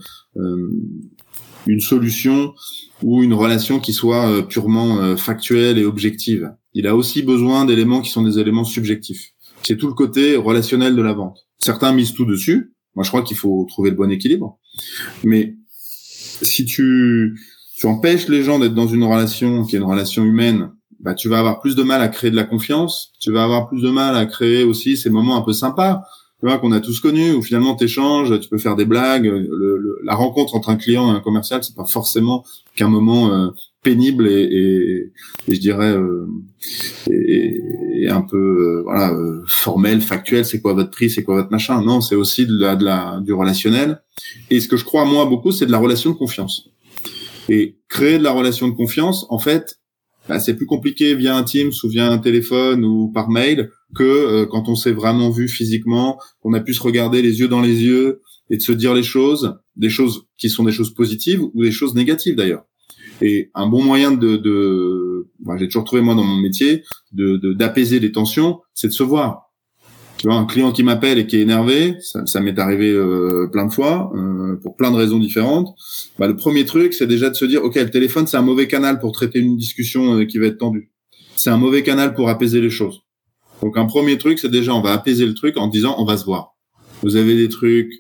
[1.66, 2.55] une solution
[3.03, 6.50] ou une relation qui soit euh, purement euh, factuelle et objective.
[6.72, 9.33] Il a aussi besoin d'éléments qui sont des éléments subjectifs.
[9.62, 11.46] C'est tout le côté relationnel de la vente.
[11.59, 12.72] Certains misent tout dessus.
[12.94, 14.59] Moi, je crois qu'il faut trouver le bon équilibre.
[15.22, 15.57] Mais
[16.42, 17.38] si tu,
[17.77, 21.29] tu empêches les gens d'être dans une relation qui est une relation humaine, bah, tu
[21.29, 23.12] vas avoir plus de mal à créer de la confiance.
[23.20, 26.03] Tu vas avoir plus de mal à créer aussi ces moments un peu sympas
[26.40, 29.25] qu'on a tous connu, où finalement t'échanges, tu peux faire des blagues.
[29.25, 32.44] Le, la rencontre entre un client et un commercial, c'est pas forcément
[32.77, 33.49] qu'un moment euh,
[33.83, 35.12] pénible et, et,
[35.49, 36.27] et, je dirais euh,
[37.11, 37.61] et,
[38.03, 40.44] et, un peu euh, voilà euh, formel, factuel.
[40.44, 41.83] C'est quoi votre prix, c'est quoi votre machin?
[41.83, 44.03] Non, c'est aussi de la, de la du relationnel.
[44.51, 46.68] Et ce que je crois moi beaucoup, c'est de la relation de confiance.
[47.49, 49.79] Et créer de la relation de confiance, en fait,
[50.29, 54.02] bah, c'est plus compliqué via un Teams ou via un téléphone ou par mail que
[54.02, 57.61] euh, quand on s'est vraiment vu physiquement, qu'on a pu se regarder les yeux dans
[57.61, 61.42] les yeux et de se dire les choses, des choses qui sont des choses positives
[61.42, 62.64] ou des choses négatives d'ailleurs.
[63.22, 65.28] Et un bon moyen de, de
[65.59, 69.52] j'ai toujours trouvé moi dans mon métier, de d'apaiser les tensions, c'est de se voir.
[70.18, 73.48] Tu vois, un client qui m'appelle et qui est énervé, ça, ça m'est arrivé euh,
[73.52, 75.74] plein de fois, euh, pour plein de raisons différentes.
[76.18, 78.66] Bah, le premier truc, c'est déjà de se dire, ok, le téléphone, c'est un mauvais
[78.66, 80.90] canal pour traiter une discussion qui va être tendue.
[81.37, 83.04] C'est un mauvais canal pour apaiser les choses.
[83.64, 86.18] Donc un premier truc, c'est déjà on va apaiser le truc en disant on va
[86.18, 86.55] se voir.
[87.03, 87.90] Vous avez des trucs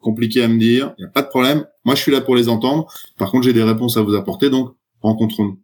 [0.00, 1.64] compliqués à me dire, il n'y a pas de problème.
[1.84, 2.92] Moi, je suis là pour les entendre.
[3.18, 5.60] Par contre, j'ai des réponses à vous apporter, donc rencontrons-nous.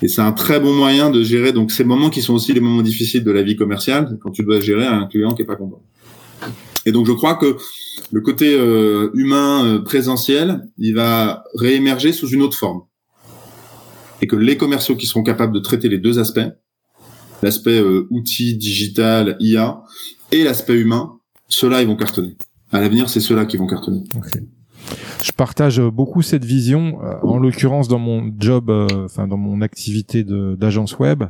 [0.00, 2.60] Et c'est un très bon moyen de gérer donc ces moments qui sont aussi les
[2.60, 5.56] moments difficiles de la vie commerciale quand tu dois gérer un client qui est pas
[5.56, 5.82] content.
[6.86, 7.58] Et donc je crois que
[8.10, 12.80] le côté euh, humain euh, présentiel, il va réémerger sous une autre forme.
[14.22, 16.48] Et que les commerciaux qui seront capables de traiter les deux aspects,
[17.42, 19.82] l'aspect euh, outil, digital, IA,
[20.32, 22.36] et l'aspect humain, ceux-là, ils vont cartonner.
[22.72, 24.04] À l'avenir, c'est ceux-là qui vont cartonner.
[25.22, 27.00] Je partage beaucoup cette vision.
[27.02, 31.24] Euh, en l'occurrence, dans mon job, euh, enfin dans mon activité d'agence web,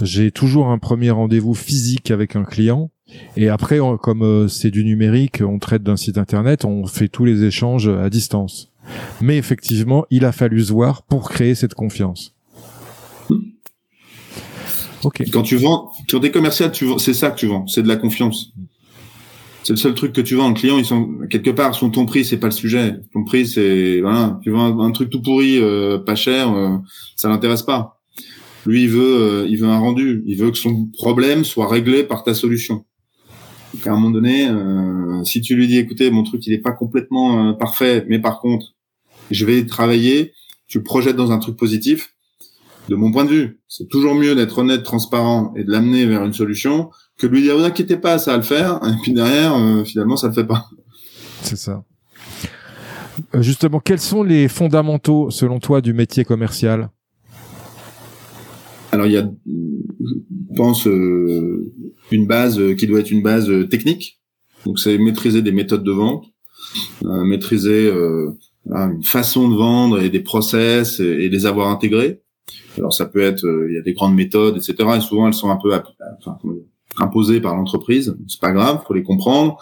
[0.00, 2.90] j'ai toujours un premier rendez-vous physique avec un client.
[3.36, 7.44] Et après, comme c'est du numérique, on traite d'un site internet, on fait tous les
[7.44, 8.72] échanges à distance.
[9.20, 12.31] Mais effectivement, il a fallu se voir pour créer cette confiance.
[15.32, 17.96] Quand tu vends sur des commerciales, tu c'est ça que tu vends, c'est de la
[17.96, 18.52] confiance.
[19.64, 20.48] C'est le seul truc que tu vends.
[20.48, 22.96] Le client, ils sont quelque part, son ton prix, c'est pas le sujet.
[23.12, 26.76] Ton prix, c'est voilà, tu vends un, truc tout pourri, euh, pas cher, euh,
[27.16, 28.00] ça l'intéresse pas.
[28.66, 30.22] Lui, il veut, euh, il veut un rendu.
[30.26, 32.84] Il veut que son problème soit réglé par ta solution.
[33.74, 34.48] Donc, à un moment donné,
[35.24, 38.74] si tu lui dis, écoutez, mon truc, il est pas complètement parfait, mais par contre,
[39.30, 40.32] je vais travailler.
[40.66, 42.14] Tu projettes dans un truc positif
[42.88, 46.24] de mon point de vue, c'est toujours mieux d'être honnête, transparent et de l'amener vers
[46.24, 49.12] une solution que de lui dire vous inquiétez pas, ça va le faire, et puis
[49.12, 50.66] derrière, euh, finalement, ça le fait pas.
[51.42, 51.84] C'est ça.
[53.34, 56.90] Euh, justement, quels sont les fondamentaux, selon toi, du métier commercial?
[58.90, 61.72] Alors, il y a, je pense, euh,
[62.10, 64.20] une base qui doit être une base technique.
[64.66, 66.26] Donc, c'est maîtriser des méthodes de vente,
[67.02, 67.90] maîtriser
[68.66, 72.21] une façon de vendre et des process et, et les avoir intégrés
[72.78, 74.88] alors ça peut être, euh, il y a des grandes méthodes, etc.
[74.96, 75.74] Et souvent elles sont un peu
[76.18, 76.38] enfin,
[76.98, 78.16] imposées par l'entreprise.
[78.28, 79.58] C'est pas grave, faut les comprendre.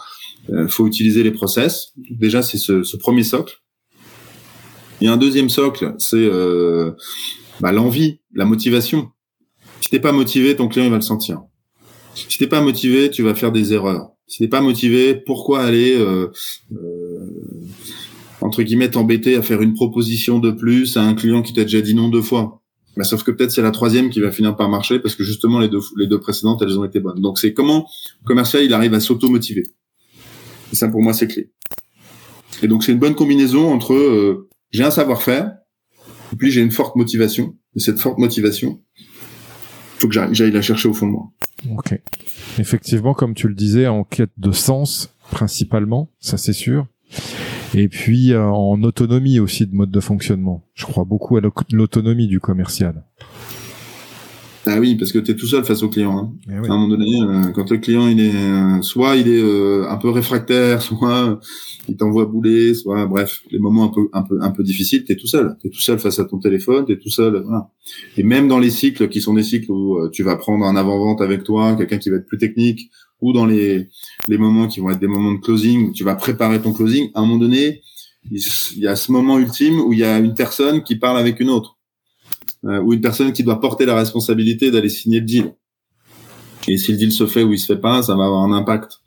[0.49, 1.93] Euh, faut utiliser les process.
[2.09, 3.61] Déjà c'est ce, ce, premier socle.
[4.99, 6.91] Il y a un deuxième socle, c'est euh,
[7.59, 9.09] bah, l'envie, la motivation.
[9.81, 11.41] Si t'es pas motivé, ton client il va le sentir.
[12.13, 14.11] Si t'es pas motivé, tu vas faire des erreurs.
[14.27, 16.27] Si t'es pas motivé, pourquoi aller euh,
[16.71, 17.29] euh,
[18.41, 21.81] entre guillemets t'embêter à faire une proposition de plus à un client qui t'a déjà
[21.81, 22.60] dit non deux fois?
[23.01, 25.57] Bah, sauf que peut-être c'est la troisième qui va finir par marcher parce que justement
[25.57, 27.19] les deux, les deux précédentes elles ont été bonnes.
[27.19, 27.87] Donc c'est comment
[28.21, 29.63] le commercial il arrive à s'auto-motiver.
[30.71, 31.49] Et ça pour moi c'est clé.
[32.61, 35.51] Et donc c'est une bonne combinaison entre euh, j'ai un savoir-faire
[36.31, 37.55] et puis j'ai une forte motivation.
[37.75, 38.79] Et cette forte motivation,
[39.97, 41.31] faut que j'aille la chercher au fond de moi.
[41.75, 41.99] Ok.
[42.59, 46.85] Effectivement, comme tu le disais, en quête de sens principalement, ça c'est sûr.
[47.73, 50.67] Et puis euh, en autonomie aussi de mode de fonctionnement.
[50.73, 53.03] Je crois beaucoup à l'autonomie du commercial.
[54.67, 56.17] Ah oui, parce que tu es tout seul face au client.
[56.17, 56.33] Hein.
[56.47, 59.41] Eh à un moment donné, euh, quand le client il est euh, soit il est
[59.41, 61.39] euh, un peu réfractaire, soit
[61.87, 65.13] il t'envoie bouler, soit bref, les moments un peu un peu un peu difficiles, tu
[65.13, 65.57] es tout seul.
[65.61, 67.69] Tu es tout seul face à ton téléphone, tu es tout seul, voilà.
[68.17, 71.21] Et même dans les cycles qui sont des cycles où tu vas prendre un avant-vente
[71.21, 73.87] avec toi, quelqu'un qui va être plus technique ou dans les
[74.27, 77.09] les moments qui vont être des moments de closing où tu vas préparer ton closing,
[77.13, 77.81] à un moment donné,
[78.29, 78.39] il
[78.77, 81.49] y a ce moment ultime où il y a une personne qui parle avec une
[81.49, 81.77] autre
[82.65, 85.53] euh, ou une personne qui doit porter la responsabilité d'aller signer le deal.
[86.67, 88.51] Et si le deal se fait ou il se fait pas, ça va avoir un
[88.51, 88.99] impact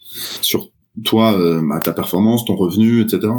[0.43, 0.71] sur
[1.05, 3.33] toi, euh, bah, ta performance, ton revenu, etc.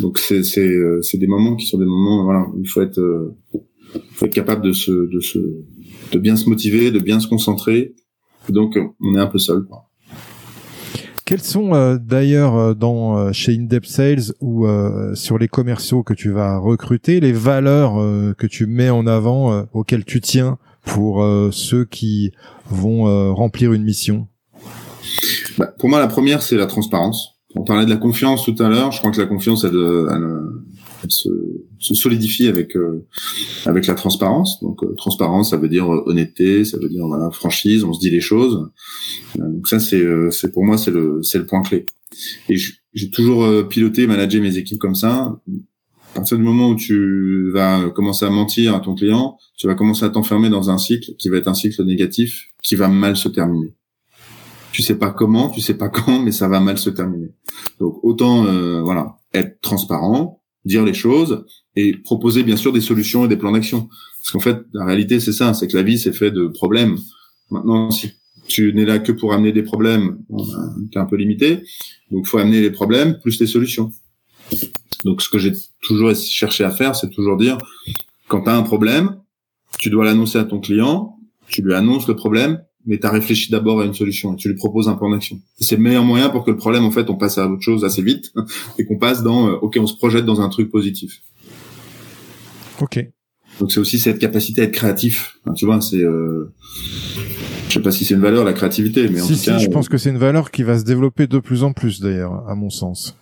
[0.00, 3.00] Donc c'est c'est euh, des moments qui sont des moments voilà où il faut être
[3.00, 3.36] euh,
[4.12, 5.38] faut être capable de se de se
[6.12, 7.94] de bien se motiver, de bien se concentrer.
[8.50, 9.64] Donc on est un peu seul.
[9.64, 9.88] Quoi.
[11.28, 14.66] Quels sont euh, d'ailleurs euh, dans euh, chez Indep Sales ou
[15.12, 17.96] sur les commerciaux que tu vas recruter les valeurs
[18.38, 20.56] que tu mets en avant auxquelles tu tiens
[20.86, 22.32] pour ceux qui
[22.70, 24.26] vont remplir une mission?
[25.58, 27.34] Bah, Pour moi, la première c'est la transparence.
[27.54, 28.90] On parlait de la confiance tout à l'heure.
[28.92, 30.38] Je crois que la confiance, elle, elle,
[31.08, 31.28] se,
[31.78, 32.76] se, solidifie avec
[33.66, 34.62] avec la transparence.
[34.62, 37.84] Donc transparence, ça veut dire honnêteté, ça veut dire voilà, franchise.
[37.84, 38.70] On se dit les choses.
[39.36, 41.86] Donc ça, c'est euh, c'est pour moi c'est le c'est le point clé.
[42.48, 42.56] Et
[42.94, 45.40] j'ai toujours euh, piloté, managé mes équipes comme ça.
[46.12, 49.74] À partir du moment où tu vas commencer à mentir à ton client, tu vas
[49.74, 53.16] commencer à t'enfermer dans un cycle qui va être un cycle négatif, qui va mal
[53.16, 53.74] se terminer.
[54.72, 57.30] Tu sais pas comment, tu sais pas quand, mais ça va mal se terminer.
[57.78, 60.37] Donc autant euh, voilà être transparent,
[60.68, 63.88] dire les choses et proposer bien sûr des solutions et des plans d'action.
[64.20, 66.96] Parce qu'en fait, la réalité c'est ça, c'est que la vie c'est fait de problèmes.
[67.50, 68.10] Maintenant, si
[68.46, 70.44] tu n'es là que pour amener des problèmes, ben,
[70.90, 71.62] tu es un peu limité.
[72.10, 73.92] Donc, faut amener les problèmes plus les solutions.
[75.04, 75.52] Donc, ce que j'ai
[75.82, 77.58] toujours cherché à faire, c'est toujours dire,
[78.26, 79.16] quand tu as un problème,
[79.78, 83.52] tu dois l'annoncer à ton client, tu lui annonces le problème, mais tu as réfléchi
[83.52, 85.40] d'abord à une solution et tu lui proposes un plan d'action.
[85.60, 87.84] C'est le meilleur moyen pour que le problème, en fait, on passe à autre chose
[87.84, 88.32] assez vite
[88.78, 91.22] et qu'on passe dans, euh, OK, on se projette dans un truc positif.
[92.80, 93.06] OK.
[93.60, 95.38] Donc, c'est aussi cette capacité à être créatif.
[95.54, 96.02] tu vois, c'est...
[96.02, 96.52] Euh
[97.68, 99.68] je sais pas si c'est une valeur la créativité, mais en tout si, cas, je
[99.68, 102.54] pense que c'est une valeur qui va se développer de plus en plus d'ailleurs, à
[102.54, 103.16] mon sens.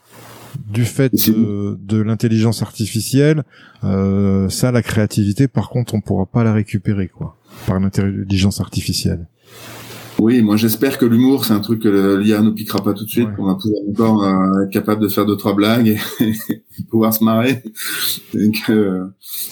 [0.71, 3.43] Du fait de, de l'intelligence artificielle,
[3.85, 9.27] euh, ça, la créativité, par contre, on pourra pas la récupérer quoi, par l'intelligence artificielle.
[10.19, 13.11] Oui, moi j'espère que l'humour c'est un truc que l'IA nous piquera pas tout de
[13.11, 13.29] suite.
[13.39, 15.99] On va pouvoir encore euh, être capable de faire deux trois blagues et,
[16.91, 17.63] pouvoir se marrer.
[18.35, 19.03] Et que,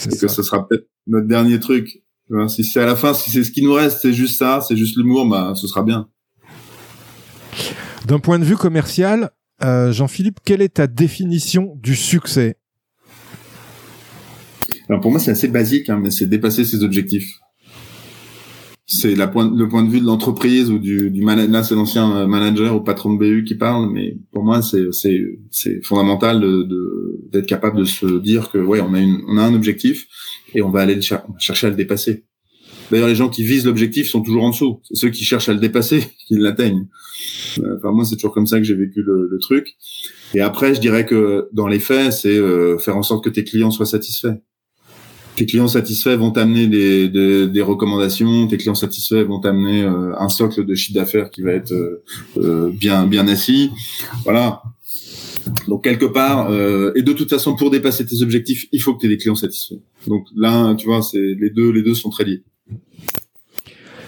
[0.07, 2.05] et que ce sera peut-être notre dernier truc
[2.49, 4.77] si c'est à la fin, si c'est ce qui nous reste, c'est juste ça, c'est
[4.77, 6.09] juste l'humour, bah, ce sera bien.
[8.07, 9.31] D'un point de vue commercial,
[9.63, 12.57] euh, Jean-Philippe, quelle est ta définition du succès?
[14.89, 17.39] Alors pour moi, c'est assez basique, hein, mais c'est dépasser ses objectifs.
[18.87, 19.47] C'est le point
[19.83, 21.23] de vue de l'entreprise ou du, du.
[21.23, 24.89] Là, c'est l'ancien euh, manager ou patron de BU qui parle, mais pour moi, c'est
[25.51, 29.43] c'est fondamental de d'être capable de se dire que ouais, on a une, on a
[29.43, 30.07] un objectif
[30.55, 32.25] et on va aller le chercher à le dépasser.
[32.91, 34.81] D'ailleurs, les gens qui visent l'objectif sont toujours en dessous.
[34.85, 36.87] C'est ceux qui cherchent à le dépasser qui l'atteignent.
[37.61, 39.75] Euh, enfin, moi, c'est toujours comme ça que j'ai vécu le, le, truc.
[40.35, 43.45] Et après, je dirais que dans les faits, c'est euh, faire en sorte que tes
[43.45, 44.37] clients soient satisfaits.
[45.37, 48.47] Tes clients satisfaits vont t'amener des, des, des, recommandations.
[48.47, 51.75] Tes clients satisfaits vont t'amener euh, un socle de chiffre d'affaires qui va être
[52.37, 53.71] bien bien assis.
[54.23, 54.63] Voilà.
[55.69, 59.01] Donc quelque part, euh, et de toute façon, pour dépasser tes objectifs, il faut que
[59.01, 59.81] tu aies des clients satisfaits.
[60.07, 62.43] Donc là, tu vois, c'est les deux, les deux sont très liés.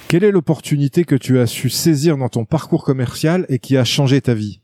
[0.09, 3.85] Quelle est l'opportunité que tu as su saisir dans ton parcours commercial et qui a
[3.85, 4.61] changé ta vie?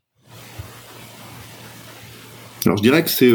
[2.65, 3.33] Alors je dirais que c'est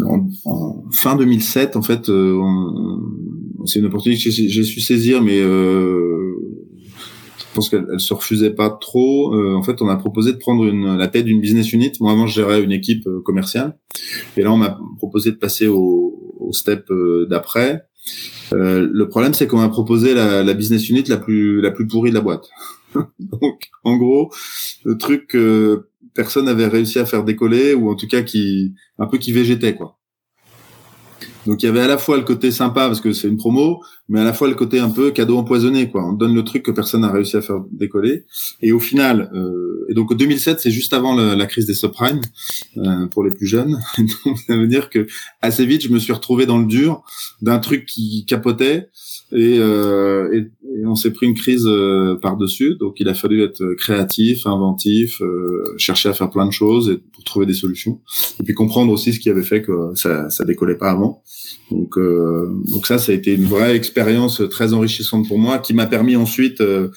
[0.00, 0.04] euh,
[0.44, 2.40] en, fin 2007, en fait, euh,
[3.64, 6.34] c'est une opportunité que j'ai su saisir, mais euh,
[7.38, 9.34] je pense qu'elle elle se refusait pas trop.
[9.34, 11.92] Euh, en fait, on a proposé de prendre une, la tête d'une business unit.
[12.00, 13.76] Moi, avant, je gérais une équipe euh, commerciale.
[14.36, 17.84] Et là, on m'a proposé de passer au, au step euh, d'après.
[18.52, 22.10] le problème, c'est qu'on m'a proposé la, la, business unit la plus la plus pourrie
[22.10, 22.48] de la boîte.
[23.18, 24.30] Donc, en gros,
[24.84, 29.06] le truc que personne n'avait réussi à faire décoller, ou en tout cas qui un
[29.06, 29.96] peu qui végétait quoi.
[31.46, 33.84] Donc il y avait à la fois le côté sympa parce que c'est une promo,
[34.08, 36.06] mais à la fois le côté un peu cadeau empoisonné, quoi.
[36.06, 38.24] On donne le truc que personne n'a réussi à faire décoller.
[38.62, 42.20] Et au final, euh, et donc 2007, c'est juste avant la, crise des subprimes
[42.78, 43.78] euh, pour les plus jeunes.
[43.98, 45.06] donc ça veut dire que
[45.42, 47.02] assez vite, je me suis retrouvé dans le dur
[47.42, 48.88] d'un truc qui capotait
[49.32, 52.76] et, euh, et, on s'est pris une crise euh, par-dessus.
[52.76, 56.96] Donc il a fallu être créatif, inventif, euh, chercher à faire plein de choses et,
[56.96, 58.00] pour trouver des solutions.
[58.40, 61.22] Et puis comprendre aussi ce qui avait fait que ça, ça décollait pas avant.
[61.70, 65.74] Donc, euh, donc ça, ça a été une vraie expérience très enrichissante pour moi, qui
[65.74, 66.90] m'a permis ensuite euh,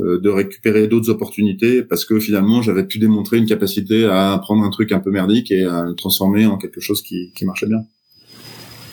[0.00, 4.64] euh, de récupérer d'autres opportunités, parce que finalement, j'avais pu démontrer une capacité à prendre
[4.64, 7.66] un truc un peu merdique et à le transformer en quelque chose qui, qui marchait
[7.66, 7.82] bien.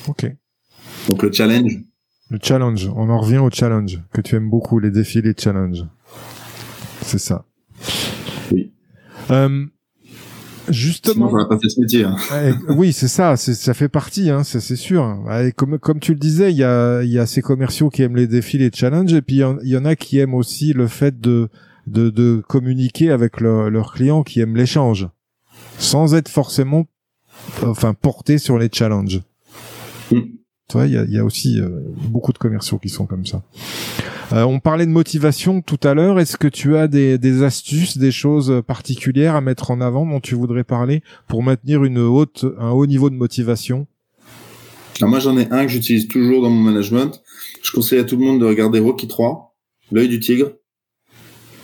[0.08, 0.32] Ok.
[1.10, 1.80] Donc le challenge.
[2.30, 2.89] Le challenge.
[2.96, 5.86] On en revient au challenge que tu aimes beaucoup, les défis, les challenges.
[7.02, 7.46] C'est ça.
[8.52, 8.72] Oui.
[9.32, 9.65] Euh,
[10.69, 12.04] Justement, Sinon, pas fait ce métier.
[12.06, 12.15] Hein.
[12.69, 15.19] oui, c'est ça, ça fait partie, hein, c'est sûr.
[15.56, 18.28] comme, comme tu le disais, il y a, y a ces commerciaux qui aiment les
[18.28, 21.49] défis, les challenges, et puis il y, en a qui aiment aussi le fait de,
[21.88, 25.10] de, de communiquer avec leurs clients, qui aiment l'échange,
[25.80, 26.88] sans être forcément,
[27.62, 29.21] enfin, porté sur les challenges.
[30.12, 30.21] Mm.
[30.75, 31.69] Il y a, aussi euh,
[32.09, 33.43] beaucoup de commerciaux qui sont comme ça.
[34.31, 36.19] Euh, on parlait de motivation tout à l'heure.
[36.19, 40.19] Est-ce que tu as des, des, astuces, des choses particulières à mettre en avant dont
[40.19, 43.88] tu voudrais parler pour maintenir une haute, un haut niveau de motivation?
[44.99, 47.21] Alors moi, j'en ai un que j'utilise toujours dans mon management.
[47.62, 49.55] Je conseille à tout le monde de regarder Rocky 3,
[49.91, 50.51] l'œil du tigre.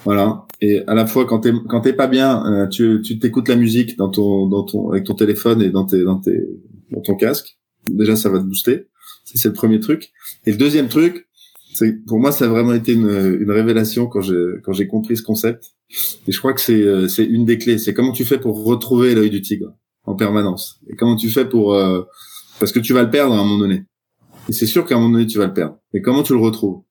[0.05, 0.45] Voilà.
[0.61, 3.55] Et à la fois, quand t'es quand t'es pas bien, euh, tu tu t'écoutes la
[3.55, 6.37] musique dans ton dans ton avec ton téléphone et dans tes dans tes
[6.91, 7.57] dans ton casque.
[7.87, 8.88] Déjà, ça va te booster.
[9.35, 10.11] C'est le premier truc.
[10.45, 11.27] Et le deuxième truc,
[11.73, 15.17] c'est pour moi ça a vraiment été une, une révélation quand j'ai quand j'ai compris
[15.17, 15.75] ce concept.
[16.27, 17.77] Et je crois que c'est euh, c'est une des clés.
[17.77, 20.79] C'est comment tu fais pour retrouver l'œil du tigre en permanence.
[20.87, 22.03] Et comment tu fais pour euh,
[22.59, 23.85] parce que tu vas le perdre à un moment donné.
[24.49, 25.77] Et c'est sûr qu'à un moment donné tu vas le perdre.
[25.93, 26.83] Mais comment tu le retrouves?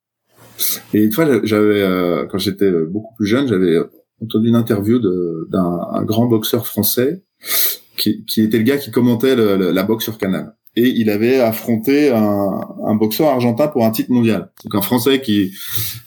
[0.95, 3.77] Et une fois j'avais euh, quand j'étais beaucoup plus jeune, j'avais
[4.23, 4.99] entendu une interview
[5.49, 7.23] d'un grand boxeur français
[7.97, 12.11] qui, qui était le gars qui commentait la boxe sur Canal et il avait affronté
[12.11, 14.53] un, boxeur argentin pour un titre mondial.
[14.65, 15.53] Donc un Français qui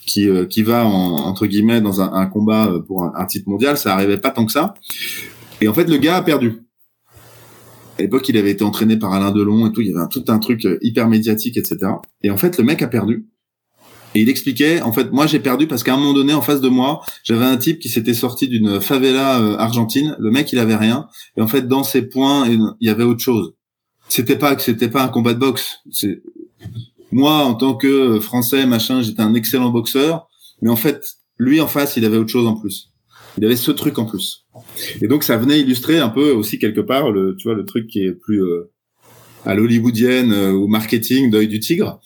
[0.07, 3.93] qui, euh, qui va en, entre guillemets dans un, combat pour un, titre mondial, ça
[3.93, 4.73] arrivait pas tant que ça.
[5.59, 6.63] Et en fait, le gars a perdu.
[7.99, 9.81] À l'époque, il avait été entraîné par Alain Delon et tout.
[9.81, 11.91] Il y avait tout un truc euh, hyper médiatique, etc.
[12.23, 13.27] Et en fait, le mec a perdu.
[14.15, 16.61] Et il expliquait, en fait, moi j'ai perdu parce qu'à un moment donné, en face
[16.61, 20.15] de moi, j'avais un type qui s'était sorti d'une favela euh, argentine.
[20.17, 21.07] Le mec, il avait rien.
[21.35, 23.53] Et en fait, dans ses points, il y avait autre chose
[24.11, 25.77] c'était pas que c'était pas un combat de boxe.
[25.89, 26.21] C'est
[27.13, 30.27] moi en tant que français machin, j'étais un excellent boxeur,
[30.61, 31.01] mais en fait,
[31.37, 32.91] lui en face, il avait autre chose en plus.
[33.37, 34.45] Il avait ce truc en plus.
[35.01, 37.87] Et donc ça venait illustrer un peu aussi quelque part le tu vois le truc
[37.87, 38.69] qui est plus euh,
[39.45, 42.01] à l'hollywoodienne euh, ou marketing d'œil du tigre.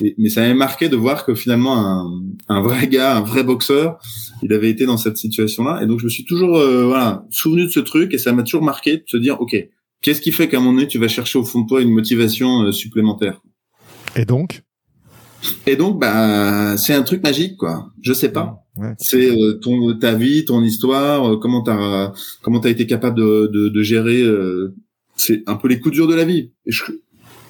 [0.00, 3.98] mais ça m'avait marqué de voir que finalement un, un, vrai gars, un vrai boxeur,
[4.42, 5.82] il avait été dans cette situation-là.
[5.82, 8.42] Et donc je me suis toujours euh, voilà souvenu de ce truc et ça m'a
[8.42, 9.54] toujours marqué de se dire ok
[10.02, 11.92] Qu'est-ce qui fait qu'à un moment donné, tu vas chercher au fond de toi une
[11.92, 13.40] motivation euh, supplémentaire?
[14.16, 14.62] Et donc?
[15.66, 17.92] Et donc, bah, c'est un truc magique, quoi.
[18.02, 18.64] Je sais pas.
[18.98, 22.12] c'est euh, ton ta vie, ton histoire, euh, comment t'as
[22.42, 24.24] comment t'as été capable de, de, de gérer.
[25.16, 26.52] c'est un peu les coups durs de la vie.
[26.66, 26.72] Et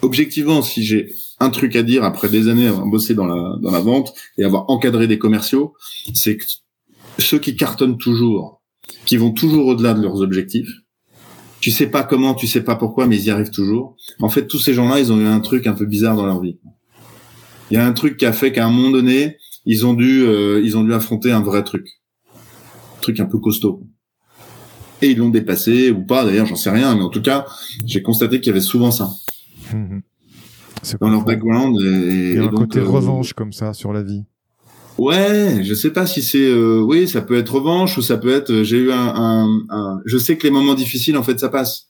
[0.03, 3.71] objectivement, si j'ai un truc à dire après des années à bosser dans la dans
[3.71, 5.75] la vente et avoir encadré des commerciaux,
[6.15, 6.45] c'est que
[7.19, 8.63] ceux qui cartonnent toujours,
[9.07, 10.71] qui vont toujours au-delà de leurs objectifs,
[11.63, 13.97] tu sais pas comment, tu sais pas pourquoi, mais ils y arrivent toujours.
[14.21, 16.41] En fait, tous ces gens-là, ils ont eu un truc un peu bizarre dans leur
[16.41, 16.59] vie.
[17.71, 20.25] Il y a un truc qui a fait qu'à un moment donné, ils ont dû,
[20.25, 21.87] euh, ils ont dû affronter un vrai truc,
[22.35, 23.87] un truc un peu costaud.
[25.03, 26.25] Et ils l'ont dépassé ou pas.
[26.25, 27.47] D'ailleurs, j'en sais rien, mais en tout cas,
[27.87, 29.09] j'ai constaté qu'il y avait souvent ça.
[29.73, 30.01] Mmh
[31.01, 31.81] dans leur background.
[31.81, 34.25] Et, Il y a un côté euh, revanche comme ça sur la vie.
[34.99, 38.31] Ouais, je sais pas si c'est euh, oui, ça peut être revanche ou ça peut
[38.31, 41.41] être euh, j'ai eu un, un, un, je sais que les moments difficiles en fait
[41.41, 41.89] ça passe.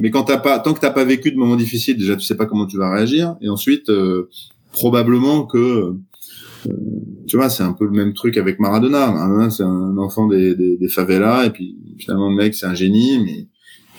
[0.00, 2.36] Mais quand t'as pas tant que t'as pas vécu de moments difficiles, déjà tu sais
[2.36, 4.30] pas comment tu vas réagir et ensuite euh,
[4.72, 5.94] probablement que
[7.26, 9.10] tu vois, c'est un peu le même truc avec Maradona.
[9.10, 12.74] Maradona c'est un enfant des, des, des, favelas et puis finalement le mec c'est un
[12.74, 13.48] génie mais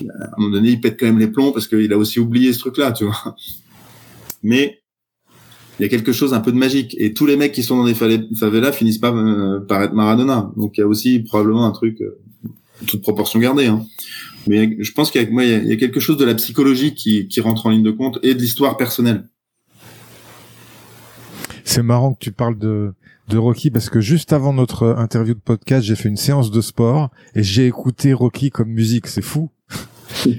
[0.09, 2.53] à un moment donné il pète quand même les plombs parce qu'il a aussi oublié
[2.53, 3.35] ce truc là, tu vois.
[4.43, 4.81] Mais
[5.79, 6.95] il y a quelque chose un peu de magique.
[6.99, 10.51] Et tous les mecs qui sont dans des favelas finissent pas euh, par être Maradona.
[10.55, 12.17] Donc il y a aussi probablement un truc, euh,
[12.87, 13.67] toute proportion gardée.
[13.67, 13.85] Hein.
[14.47, 17.41] Mais je pense qu'avec moi, il y, a, quelque chose de la psychologie qui, qui
[17.41, 19.27] rentre en ligne de compte et de l'histoire personnelle.
[21.63, 22.93] C'est marrant que tu parles de,
[23.27, 26.61] de Rocky parce que juste avant notre interview de podcast, j'ai fait une séance de
[26.61, 29.07] sport et j'ai écouté Rocky comme musique.
[29.07, 29.49] C'est fou.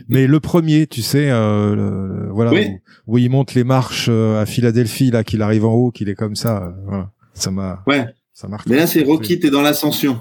[0.08, 2.52] Mais le premier, tu sais, euh, voilà,
[3.06, 6.14] où, il monte les marches euh, à Philadelphie, là, qu'il arrive en haut, qu'il est
[6.14, 6.74] comme ça.
[6.92, 7.02] Euh,
[7.34, 7.82] ça m'a.
[7.86, 8.06] Ouais.
[8.32, 8.64] Ça marche.
[8.68, 10.20] Mais là, c'est Rocky, t'es dans l'ascension.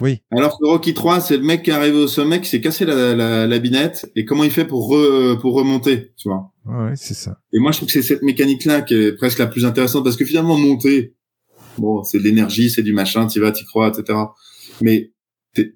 [0.00, 0.20] Oui.
[0.30, 2.84] Alors que Rocky 3, c'est le mec qui est arrivé au sommet, qui s'est cassé
[2.84, 4.96] la, la, la, binette, et comment il fait pour
[5.40, 6.52] pour remonter, tu vois.
[6.66, 7.38] Ouais, c'est ça.
[7.52, 10.16] Et moi, je trouve que c'est cette mécanique-là qui est presque la plus intéressante, parce
[10.16, 11.14] que finalement, monter,
[11.78, 14.18] bon, c'est de l'énergie, c'est du machin, tu vas, tu crois, etc.
[14.80, 15.12] Mais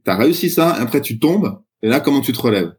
[0.04, 2.72] t'as réussi ça, après tu tombes, et là, comment tu te relèves?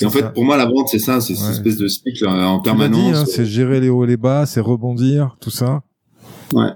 [0.00, 2.44] Et en fait, pour moi, la vente, c'est ça, c'est cette espèce de cycle euh,
[2.44, 3.16] en permanence.
[3.16, 5.82] Hein, c'est gérer les hauts et les bas, c'est rebondir, tout ça.
[6.52, 6.70] Ouais.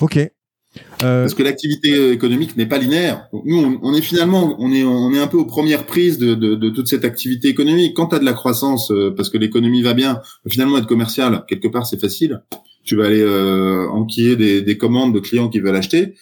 [0.00, 0.16] Ok.
[0.16, 1.22] Euh...
[1.22, 3.28] Parce que l'activité économique n'est pas linéaire.
[3.44, 6.54] Nous, on, est finalement, on est, on est un peu aux premières prises de, de,
[6.54, 7.94] de toute cette activité économique.
[7.94, 11.44] Quand tu as de la croissance, euh, parce que l'économie va bien, finalement être commercial,
[11.48, 12.42] quelque part, c'est facile.
[12.84, 16.14] Tu vas aller euh, enquiller des, des commandes de clients qui veulent acheter.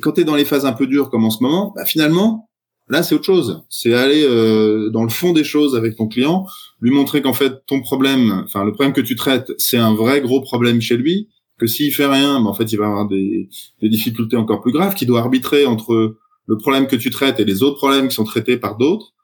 [0.00, 2.48] quand tu es dans les phases un peu dures comme en ce moment, bah, finalement,
[2.88, 3.62] Là, c'est autre chose.
[3.70, 6.46] C'est aller euh, dans le fond des choses avec ton client,
[6.80, 10.20] lui montrer qu'en fait ton problème, enfin le problème que tu traites, c'est un vrai
[10.20, 11.28] gros problème chez lui.
[11.56, 13.48] Que s'il fait rien, ben, en fait, il va avoir des,
[13.80, 14.94] des difficultés encore plus graves.
[14.94, 16.16] Qu'il doit arbitrer entre
[16.46, 19.14] le problème que tu traites et les autres problèmes qui sont traités par d'autres.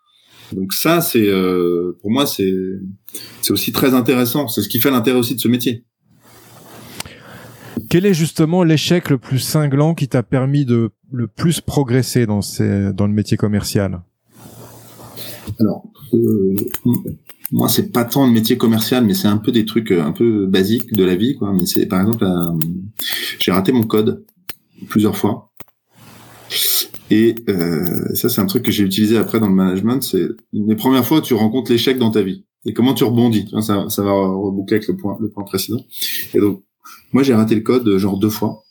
[0.53, 2.55] Donc ça, c'est euh, pour moi, c'est
[3.43, 4.49] c'est aussi très intéressant.
[4.49, 5.85] C'est ce qui fait l'intérêt aussi de ce métier.
[7.89, 12.43] Quel est justement l'échec le plus cinglant qui t'a permis de le plus progresser dans,
[12.43, 14.03] ces, dans le métier commercial
[15.59, 15.85] Alors,
[16.15, 16.57] euh,
[17.53, 20.13] moi, c'est pas tant le métier commercial, mais c'est un peu des trucs euh, un
[20.13, 21.53] peu basiques de la vie, quoi.
[21.53, 22.53] Mais c'est par exemple, euh,
[23.41, 24.25] j'ai raté mon code
[24.89, 25.51] plusieurs fois.
[27.11, 30.01] Et euh, ça, c'est un truc que j'ai utilisé après dans le management.
[30.03, 33.49] C'est les premières fois, tu rencontres l'échec dans ta vie et comment tu rebondis.
[33.61, 35.81] Ça, ça va reboucler avec le point, le point précédent.
[36.35, 36.63] Et donc,
[37.13, 38.63] moi, j'ai raté le code euh, genre deux fois.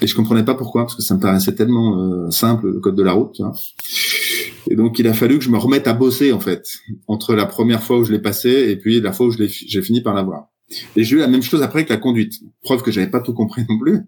[0.00, 2.96] Et je comprenais pas pourquoi, parce que ça me paraissait tellement euh, simple, le code
[2.96, 3.34] de la route.
[3.34, 3.52] Tu vois.
[4.68, 6.66] Et donc, il a fallu que je me remette à bosser, en fait,
[7.06, 10.00] entre la première fois où je l'ai passé et puis la fois où j'ai fini
[10.00, 10.46] par l'avoir.
[10.96, 12.34] Et j'ai eu la même chose après avec la conduite.
[12.62, 14.00] Preuve que j'avais pas tout compris non plus.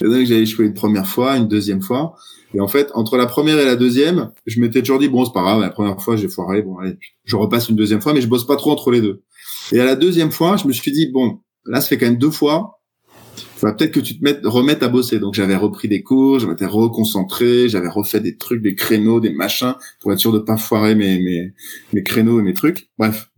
[0.00, 2.16] Et donc, j'ai échoué une première fois, une deuxième fois.
[2.54, 5.32] Et en fait, entre la première et la deuxième, je m'étais toujours dit, bon, c'est
[5.32, 8.20] pas grave, la première fois, j'ai foiré, bon, allez, je repasse une deuxième fois, mais
[8.20, 9.22] je bosse pas trop entre les deux.
[9.70, 12.18] Et à la deuxième fois, je me suis dit, bon, Là, ça fait quand même
[12.18, 12.81] deux fois.
[13.62, 15.20] Va peut-être que tu te mettes, remettes à bosser.
[15.20, 19.30] Donc, j'avais repris des cours, je m'étais reconcentré, j'avais refait des trucs, des créneaux, des
[19.30, 21.52] machins, pour être sûr de pas foirer mes, mes,
[21.92, 22.88] mes créneaux et mes trucs.
[22.98, 23.30] Bref.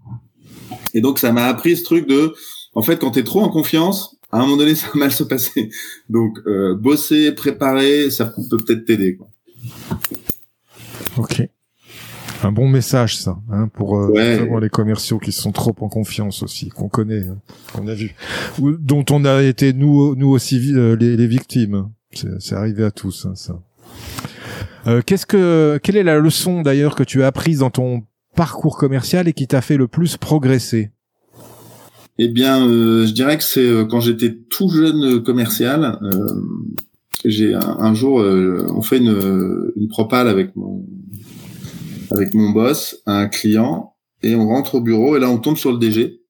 [0.94, 2.34] Et donc, ça m'a appris ce truc de,
[2.74, 5.24] en fait, quand t'es trop en confiance, à un moment donné, ça va mal se
[5.24, 5.68] passer.
[6.08, 9.18] Donc, euh, bosser, préparer, ça peut peut-être t'aider.
[11.18, 11.42] Ok
[12.44, 16.68] un bon message ça hein, pour euh, les commerciaux qui sont trop en confiance aussi
[16.68, 17.38] qu'on connaît hein,
[17.72, 18.14] qu'on a vu.
[18.60, 21.88] Ou dont on a été nous nous aussi euh, les, les, victimes.
[22.12, 23.60] C'est arrivé à tous hein, ça.
[24.86, 28.02] Euh, qu'est-ce que quelle est la leçon d'ailleurs que tu as apprise dans ton
[28.36, 30.90] parcours commercial et qui t'a fait le plus progresser?
[32.18, 35.98] Eh bien, euh, je dirais que c'est euh, quand j'étais tout jeune commercial.
[37.24, 40.84] j'ai un, un, jour, on fait une, une propale avec mon,
[42.10, 45.72] avec mon boss un client et on rentre au bureau et là on tombe sur
[45.72, 46.20] le DG.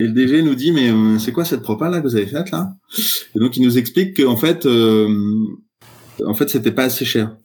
[0.00, 2.26] Et le DG nous dit mais euh, c'est quoi cette propale là que vous avez
[2.26, 2.74] faite là?
[3.34, 5.08] Et donc il nous explique qu'en fait euh,
[6.26, 7.36] en fait c'était pas assez cher.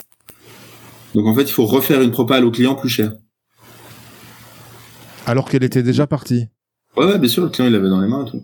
[1.13, 3.13] Donc en fait il faut refaire une propale au client plus cher.
[5.25, 6.47] Alors qu'elle était déjà partie.
[6.97, 8.43] Ouais, ouais, bien sûr le client il l'avait dans les mains et tout.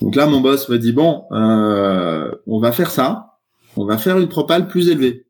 [0.00, 3.38] Donc là mon boss me dit bon euh, on va faire ça,
[3.76, 5.27] on va faire une propale plus élevée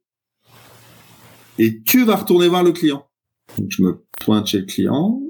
[1.58, 3.04] et tu vas retourner voir le client.
[3.56, 5.20] Donc je me pointe chez le client.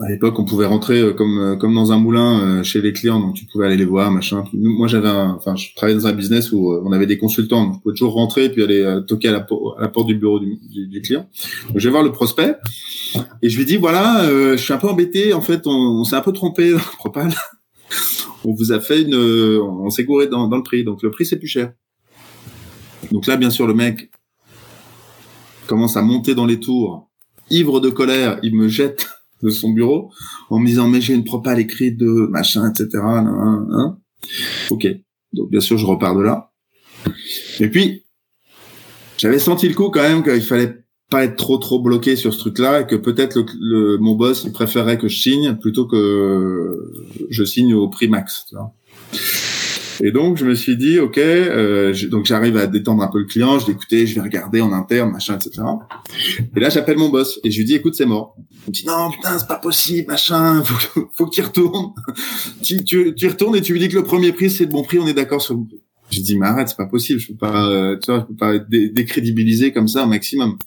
[0.00, 2.92] À l'époque, on pouvait rentrer euh, comme euh, comme dans un moulin euh, chez les
[2.92, 4.44] clients, donc tu pouvais aller les voir, machin.
[4.52, 7.80] Moi, j'avais, enfin, je travaillais dans un business où on avait des consultants, donc je
[7.80, 9.40] pouvais toujours rentrer et puis aller toquer à la,
[9.88, 11.26] porte du bureau du, client.
[11.68, 12.56] Donc je vais voir le prospect
[13.42, 15.32] et je lui dis voilà, je suis un peu embêté.
[15.32, 17.32] En fait, on, s'est un peu trompé propal.
[18.44, 21.38] on vous a fait une, on s'est gouré dans le prix, donc le prix c'est
[21.38, 21.72] plus cher.
[23.12, 24.10] Donc là, bien sûr, le mec,
[25.66, 27.10] commence à monter dans les tours,
[27.50, 29.08] ivre de colère, il me jette
[29.42, 30.10] de son bureau
[30.50, 33.02] en me disant mais j'ai une propale écrite de machin, etc.
[33.04, 33.98] Hein,
[34.70, 34.86] ok,
[35.32, 36.52] donc bien sûr je repars de là.
[37.60, 38.04] Et puis
[39.18, 42.38] j'avais senti le coup quand même qu'il fallait pas être trop trop bloqué sur ce
[42.38, 46.92] truc-là et que peut-être le, mon boss il préférait que je signe plutôt que
[47.30, 48.46] je signe au prix max.
[48.48, 48.72] Tu vois.
[50.02, 53.24] Et donc je me suis dit ok, euh, donc j'arrive à détendre un peu le
[53.26, 55.62] client, je l'écoutais, je vais regarder en interne, machin, etc.
[56.56, 58.36] Et là j'appelle mon boss et je lui dis écoute c'est mort.
[58.66, 61.92] Il me dit non putain c'est pas possible, machin, faut, faut que tu retournes.
[62.62, 64.82] tu, tu, tu retournes et tu lui dis que le premier prix c'est le bon
[64.82, 65.80] prix, on est d'accord sur le prix.
[66.10, 68.36] Je dis mais arrête c'est pas possible, je peux pas, euh, tu vois, je peux
[68.36, 70.58] pas être décrédibilisé comme ça au maximum.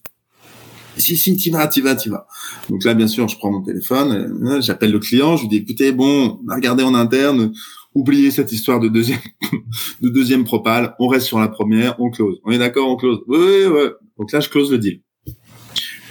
[0.98, 2.28] Si, si, t'y vas, t'y vas, t'y vas.
[2.70, 5.58] Donc là, bien sûr, je prends mon téléphone, euh, j'appelle le client, je lui dis,
[5.58, 7.52] écoutez, bon, regardez en interne,
[7.98, 9.20] oubliez cette histoire de deuxième,
[10.02, 12.40] de deuxième propale, on reste sur la première, on close.
[12.46, 13.20] On est d'accord, on close.
[13.28, 13.90] Oui, oui.
[14.18, 15.02] Donc là, je close le deal.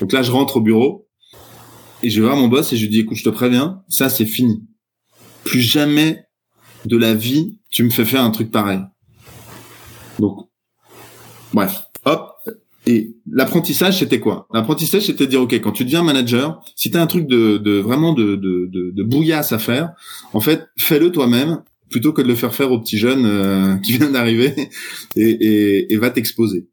[0.00, 1.08] Donc là, je rentre au bureau
[2.02, 4.08] et je vais voir mon boss et je lui dis, écoute, je te préviens, ça,
[4.08, 4.64] c'est fini.
[5.44, 6.24] Plus jamais
[6.84, 8.80] de la vie, tu me fais faire un truc pareil.
[10.18, 10.48] Donc,
[11.54, 12.32] bref, hop.
[12.88, 14.46] Et l'apprentissage, c'était quoi?
[14.52, 17.78] L'apprentissage, c'était de dire, ok, quand tu deviens manager, si tu as un truc de,
[17.80, 19.90] vraiment de, de, de, bouillasse à faire,
[20.32, 23.96] en fait, fais-le toi-même plutôt que de le faire faire aux petits jeunes euh, qui
[23.96, 24.54] viennent d'arriver
[25.16, 26.68] et, et, et va t'exposer.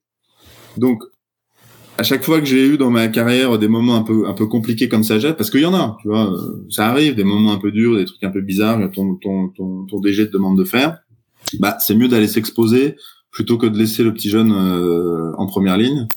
[0.77, 1.03] Donc,
[1.97, 4.47] à chaque fois que j'ai eu dans ma carrière des moments un peu un peu
[4.47, 7.53] compliqués comme ça, parce qu'il y en a, tu vois, euh, ça arrive, des moments
[7.53, 10.57] un peu durs, des trucs un peu bizarres, ton ton ton, ton DG te demande
[10.57, 10.97] de faire,
[11.59, 12.95] bah c'est mieux d'aller s'exposer
[13.33, 16.07] plutôt que de laisser le petit jeune euh, en première ligne,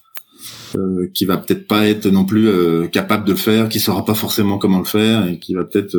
[0.76, 4.04] euh, qui va peut-être pas être non plus euh, capable de le faire, qui saura
[4.04, 5.98] pas forcément comment le faire et qui va peut-être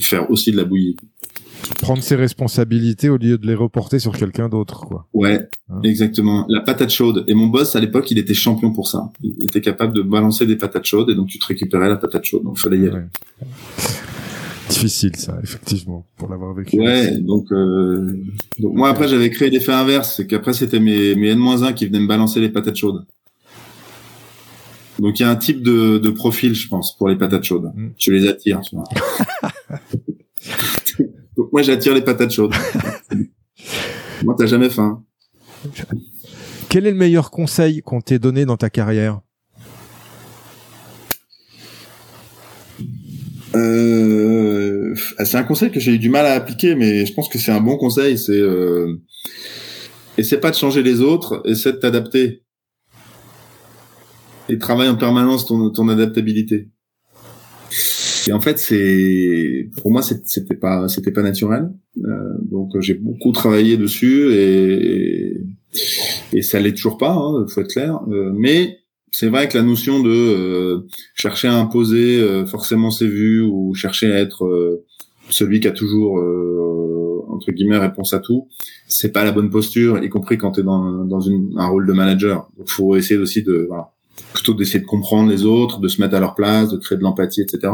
[0.00, 0.96] faire aussi de la bouillie
[1.80, 5.06] prendre ses responsabilités au lieu de les reporter sur quelqu'un d'autre, quoi.
[5.12, 6.46] Ouais, hein exactement.
[6.48, 7.24] La patate chaude.
[7.28, 9.12] Et mon boss, à l'époque, il était champion pour ça.
[9.22, 12.24] Il était capable de balancer des patates chaudes et donc tu te récupérais la patate
[12.24, 12.44] chaude.
[12.44, 13.02] Donc fallait y aller.
[14.68, 16.80] Difficile, ça, effectivement, pour l'avoir vécu.
[16.80, 18.18] Ouais, donc, euh...
[18.58, 22.00] donc moi après j'avais créé l'effet inverse, c'est qu'après c'était mes, mes N-1 qui venaient
[22.00, 23.04] me balancer les patates chaudes.
[24.98, 27.72] Donc il y a un type de, de profil, je pense, pour les patates chaudes.
[27.74, 27.88] Mm.
[27.98, 28.84] Je les attire, tu vois.
[31.36, 32.54] Donc moi, j'attire les patates chaudes.
[34.24, 35.02] moi, t'as jamais faim.
[36.68, 39.20] Quel est le meilleur conseil qu'on t'ait donné dans ta carrière
[43.54, 47.38] euh, C'est un conseil que j'ai eu du mal à appliquer, mais je pense que
[47.38, 48.18] c'est un bon conseil.
[48.18, 49.00] C'est euh,
[50.18, 52.42] essaie pas de changer les autres, essaie de t'adapter
[54.48, 56.68] et travaille en permanence ton, ton adaptabilité.
[58.28, 61.70] Et en fait, c'est pour moi, c'était pas, c'était pas naturel.
[61.98, 62.10] Euh,
[62.42, 65.40] donc j'ai beaucoup travaillé dessus et
[66.32, 68.00] et ça l'est toujours pas, hein, faut être clair.
[68.08, 68.78] Euh, mais
[69.14, 73.72] c'est vrai que la notion de euh, chercher à imposer euh, forcément ses vues ou
[73.74, 74.84] chercher à être euh,
[75.30, 76.22] celui qui a toujours
[77.28, 78.46] entre guillemets réponse à tout,
[78.86, 81.86] c'est pas la bonne posture, y compris quand tu es dans, dans une, un rôle
[81.86, 82.48] de manager.
[82.58, 83.90] Donc faut essayer aussi de voilà,
[84.34, 87.02] plutôt d'essayer de comprendre les autres, de se mettre à leur place, de créer de
[87.02, 87.72] l'empathie, etc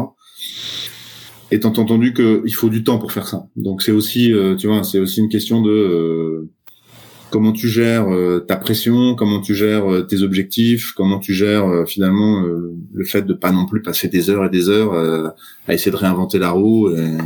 [1.51, 3.47] étant entendu qu'il faut du temps pour faire ça.
[3.57, 6.49] Donc c'est aussi, euh, tu vois, c'est aussi une question de euh,
[7.31, 12.43] comment tu gères euh, ta pression, comment tu gères tes objectifs, comment tu gères finalement
[12.93, 14.95] le fait de pas non plus passer des heures et des heures
[15.67, 17.19] à essayer de réinventer la roue et,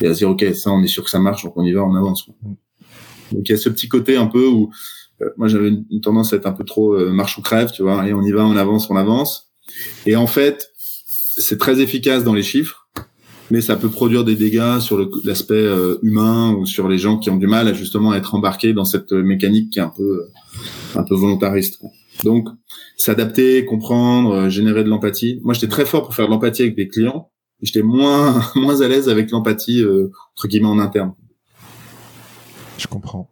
[0.00, 1.84] et, à dire ok ça on est sûr que ça marche donc on y va
[1.84, 2.28] on avance.
[3.32, 4.70] Donc il y a ce petit côté un peu où
[5.36, 8.14] moi j'avais une tendance à être un peu trop marche ou crève, tu vois, et
[8.14, 9.50] on y va, on avance, on avance.
[10.06, 10.69] Et en fait,
[11.38, 12.88] c'est très efficace dans les chiffres
[13.50, 17.30] mais ça peut produire des dégâts sur l'aspect euh, humain ou sur les gens qui
[17.30, 20.28] ont du mal à justement être embarqués dans cette mécanique qui est un peu
[20.94, 21.80] un peu volontariste.
[22.24, 22.48] Donc
[22.96, 25.40] s'adapter, comprendre, euh, générer de l'empathie.
[25.42, 27.30] Moi, j'étais très fort pour faire de l'empathie avec des clients,
[27.62, 31.12] j'étais moins moins à l'aise avec l'empathie euh, entre guillemets en interne.
[32.78, 33.30] Je comprends.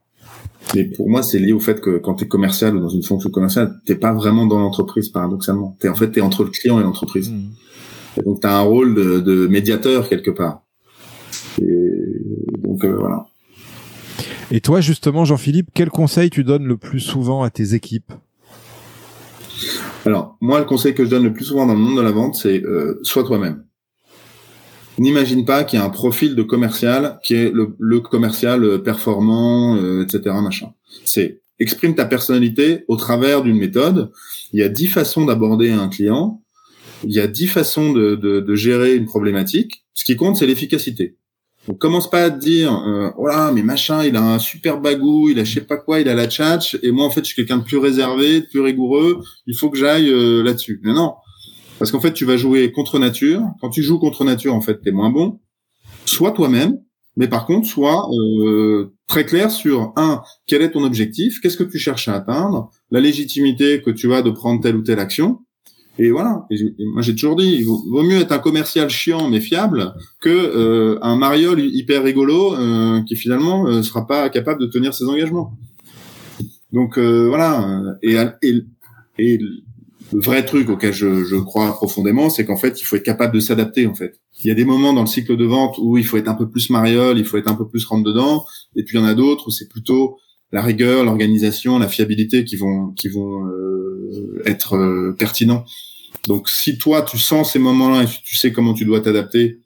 [0.75, 3.03] Mais pour moi, c'est lié au fait que quand tu es commercial ou dans une
[3.03, 5.79] fonction commerciale, t'es pas vraiment dans l'entreprise, paradoxalement.
[5.81, 7.31] T'es en fait, t'es entre le client et l'entreprise.
[7.31, 7.49] Mmh
[8.25, 10.62] donc tu as un rôle de, médiateur quelque part.
[11.61, 11.64] Et
[12.59, 13.27] donc euh, voilà.
[14.51, 18.12] Et toi justement, Jean-Philippe, quel conseil tu donnes le plus souvent à tes équipes?
[20.07, 22.12] Alors moi, le conseil que je donne le plus souvent dans le monde de la
[22.12, 23.64] vente, c'est euh, sois toi-même.
[24.99, 30.03] N'imagine pas qu'il y a un profil de commercial qui est le, commercial performant, euh,
[30.03, 30.35] etc.
[30.43, 30.73] Machin.
[31.05, 34.11] C'est exprime ta personnalité au travers d'une méthode.
[34.53, 36.41] Il y a dix façons d'aborder un client
[37.05, 39.85] il y a dix façons de, de, de, gérer une problématique.
[39.95, 41.17] Ce qui compte, c'est l'efficacité.
[41.67, 44.81] Donc commence pas à te dire, euh, oh là, mais machin, il a un super
[44.81, 47.21] bagou, il a je sais pas quoi, il a la tchatch, et moi en fait
[47.21, 49.21] je suis quelqu'un de plus réservé, de plus rigoureux.
[49.47, 50.81] Il faut que j'aille euh, là-dessus.
[50.83, 51.15] Mais non,
[51.79, 53.43] parce qu'en fait tu vas jouer contre nature.
[53.61, 55.41] Quand tu joues contre nature, en fait, t'es moins bon.
[56.07, 56.79] Sois toi-même,
[57.19, 61.65] mais par contre, sois euh, très clair sur un, quel est ton objectif, qu'est-ce que
[61.65, 65.41] tu cherches à atteindre, la légitimité que tu as de prendre telle ou telle action,
[65.99, 66.47] et voilà.
[66.93, 70.99] moi, j'ai toujours dit, il vaut, mieux être un commercial chiant mais fiable que euh,
[71.03, 75.59] un mariole hyper rigolo euh, qui finalement euh, sera pas capable de tenir ses engagements.
[76.73, 77.97] Donc euh, voilà.
[78.03, 78.63] Et, et,
[79.19, 79.39] et,
[80.11, 83.35] le vrai truc auquel je, je crois profondément, c'est qu'en fait, il faut être capable
[83.35, 83.87] de s'adapter.
[83.87, 86.17] En fait, il y a des moments dans le cycle de vente où il faut
[86.17, 88.97] être un peu plus mariole, il faut être un peu plus rentre dedans, et puis
[88.97, 90.17] il y en a d'autres où c'est plutôt
[90.51, 93.45] la rigueur, l'organisation, la fiabilité qui vont qui vont
[94.47, 95.65] être pertinents.
[96.27, 99.61] Donc si toi tu sens ces moments-là et tu sais comment tu dois t'adapter,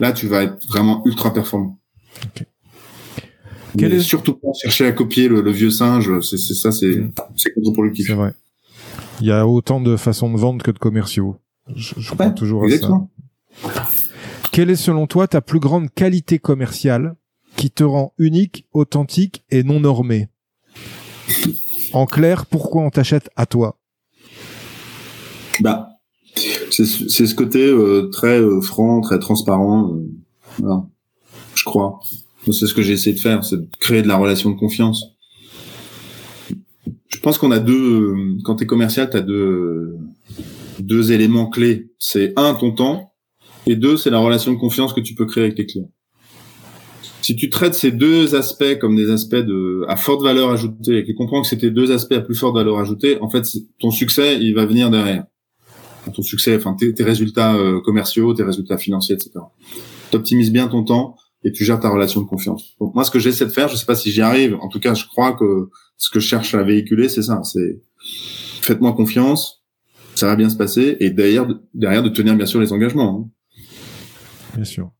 [0.00, 1.78] là tu vas être vraiment ultra performant.
[2.26, 3.86] Okay.
[3.86, 4.00] est...
[4.00, 7.02] surtout pas chercher à copier le, vieux singe, c'est ça, c'est
[7.36, 8.06] c'est contre-productif.
[8.06, 8.34] C'est vrai.
[9.20, 11.36] Il y a autant de façons de vendre que de commerciaux.
[11.74, 13.06] Je, je crois toujours à ça.
[14.52, 17.16] Quelle est selon toi ta plus grande qualité commerciale
[17.56, 20.28] qui te rend unique, authentique et non normé?
[21.92, 23.78] En clair, pourquoi on t'achète à toi?
[25.60, 25.93] Bah,
[26.82, 29.94] c'est ce côté euh, très euh, franc, très transparent.
[29.94, 30.08] Euh,
[30.58, 30.86] voilà.
[31.54, 32.00] Je crois.
[32.46, 35.04] C'est ce que j'ai essayé de faire, c'est de créer de la relation de confiance.
[37.08, 38.14] Je pense qu'on a deux.
[38.44, 39.96] Quand tu es commercial, tu as deux
[40.80, 41.90] deux éléments clés.
[41.98, 43.14] C'est un ton temps
[43.66, 45.90] et deux c'est la relation de confiance que tu peux créer avec tes clients.
[47.22, 51.02] Si tu traites ces deux aspects comme des aspects de à forte valeur ajoutée et
[51.02, 53.44] que tu comprends que tes deux aspects à plus forte valeur ajoutée, en fait
[53.80, 55.24] ton succès il va venir derrière.
[56.12, 59.32] Ton succès, enfin tes, résultats euh, commerciaux, tes résultats financiers, etc.
[60.10, 62.74] Tu optimises bien ton temps et tu gères ta relation de confiance.
[62.80, 64.56] Donc moi, ce que j'essaie de faire, je sais pas si j'y arrive.
[64.60, 67.42] En tout cas, je crois que ce que je cherche à véhiculer, c'est ça.
[67.42, 67.80] C'est
[68.62, 69.62] faites-moi confiance,
[70.14, 73.20] ça va bien se passer, et derrière, derrière de tenir bien sûr les engagements.
[73.20, 73.64] Hein.
[74.54, 74.90] Bien sûr.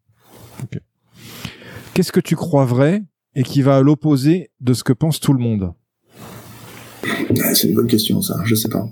[1.95, 3.05] Qu'est-ce que tu crois vrai
[3.37, 5.73] et qui va à l'opposé de ce que pense tout le monde?
[7.05, 8.41] Ah, C'est une bonne question, ça.
[8.45, 8.89] Je sais pas.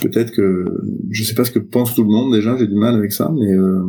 [0.00, 0.64] Peut-être que
[1.10, 2.56] je sais pas ce que pense tout le monde déjà.
[2.56, 3.82] J'ai du mal avec ça, mais euh,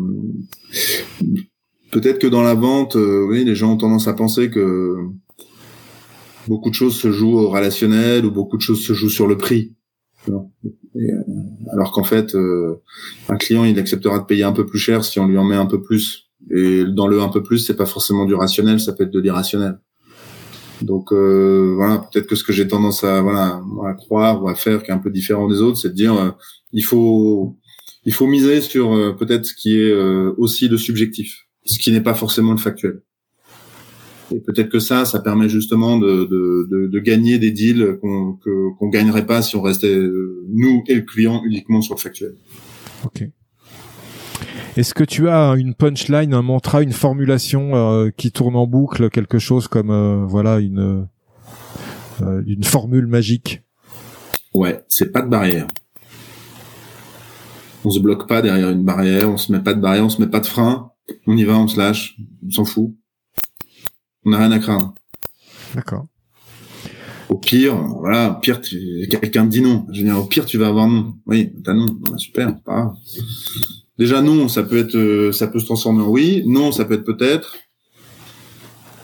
[1.92, 4.96] peut-être que dans la vente, euh, oui, les gens ont tendance à penser que
[6.48, 9.38] beaucoup de choses se jouent au relationnel ou beaucoup de choses se jouent sur le
[9.38, 9.76] prix.
[10.28, 11.24] Euh,
[11.72, 12.82] alors qu'en fait, euh,
[13.30, 15.56] un client, il acceptera de payer un peu plus cher si on lui en met
[15.56, 16.30] un peu plus.
[16.52, 19.20] Et dans le un peu plus, c'est pas forcément du rationnel, ça peut être de
[19.20, 19.80] l'irrationnel.
[20.82, 24.84] Donc voilà, peut-être que ce que j'ai tendance à voilà à croire ou à faire
[24.84, 26.36] qui est un peu différent des autres, c'est de dire
[26.72, 27.58] il faut
[28.06, 29.94] il faut miser sur peut-être ce qui est
[30.38, 33.02] aussi le subjectif ce qui n'est pas forcément le factuel.
[34.32, 38.88] Et peut-être que ça, ça permet justement de, de, de, gagner des deals qu'on qu'on
[38.90, 42.36] gagnerait pas si on restait euh, nous et le client uniquement sur le factuel.
[44.80, 49.10] Est-ce que tu as une punchline, un mantra, une formulation euh, qui tourne en boucle,
[49.10, 51.06] quelque chose comme euh, voilà une
[52.46, 53.62] une formule magique?
[54.54, 55.68] Ouais, c'est pas de barrière.
[57.84, 60.22] On se bloque pas derrière une barrière, on se met pas de barrière, on se
[60.22, 60.90] met pas de frein
[61.28, 62.96] on y va, on se lâche, on s'en fout.
[64.24, 64.94] On n'a rien à craindre.
[65.76, 66.08] D'accord.
[67.28, 69.86] Au pire, voilà, au pire, quelqu'un te dit non.
[69.92, 71.18] Je veux dire, au pire, tu vas avoir non.
[71.26, 71.86] Oui, t'as non.
[71.86, 72.94] Bah, super, pas grave.
[74.00, 76.44] Déjà, non, ça peut être, euh, ça peut se transformer en oui.
[76.48, 77.58] Non, ça peut être peut-être.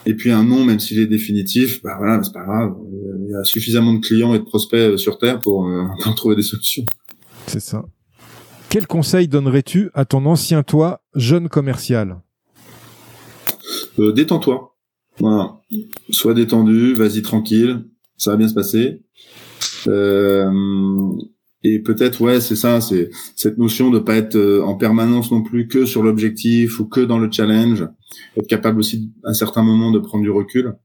[0.06, 2.76] Et puis un non, même s'il est définitif, bah voilà, c'est pas grave.
[3.20, 6.16] Il y a suffisamment de clients et de prospects euh, sur Terre pour, euh, pour
[6.16, 6.86] trouver des solutions.
[7.48, 7.84] C'est ça.
[8.70, 12.22] Quel conseil donnerais-tu à ton ancien toi, jeune commercial?
[14.00, 14.76] Euh, Détends-toi.
[15.20, 15.60] Voilà.
[16.10, 17.86] Sois détendu, vas-y tranquille,
[18.18, 19.02] ça va bien se passer.
[19.88, 20.50] Euh,
[21.66, 25.41] et peut-être, ouais, c'est ça, c'est cette notion de pas être euh, en permanence non
[25.41, 27.88] plus que sur l'objectif ou que dans le challenge,
[28.38, 30.76] être capable aussi à certains moments de prendre du recul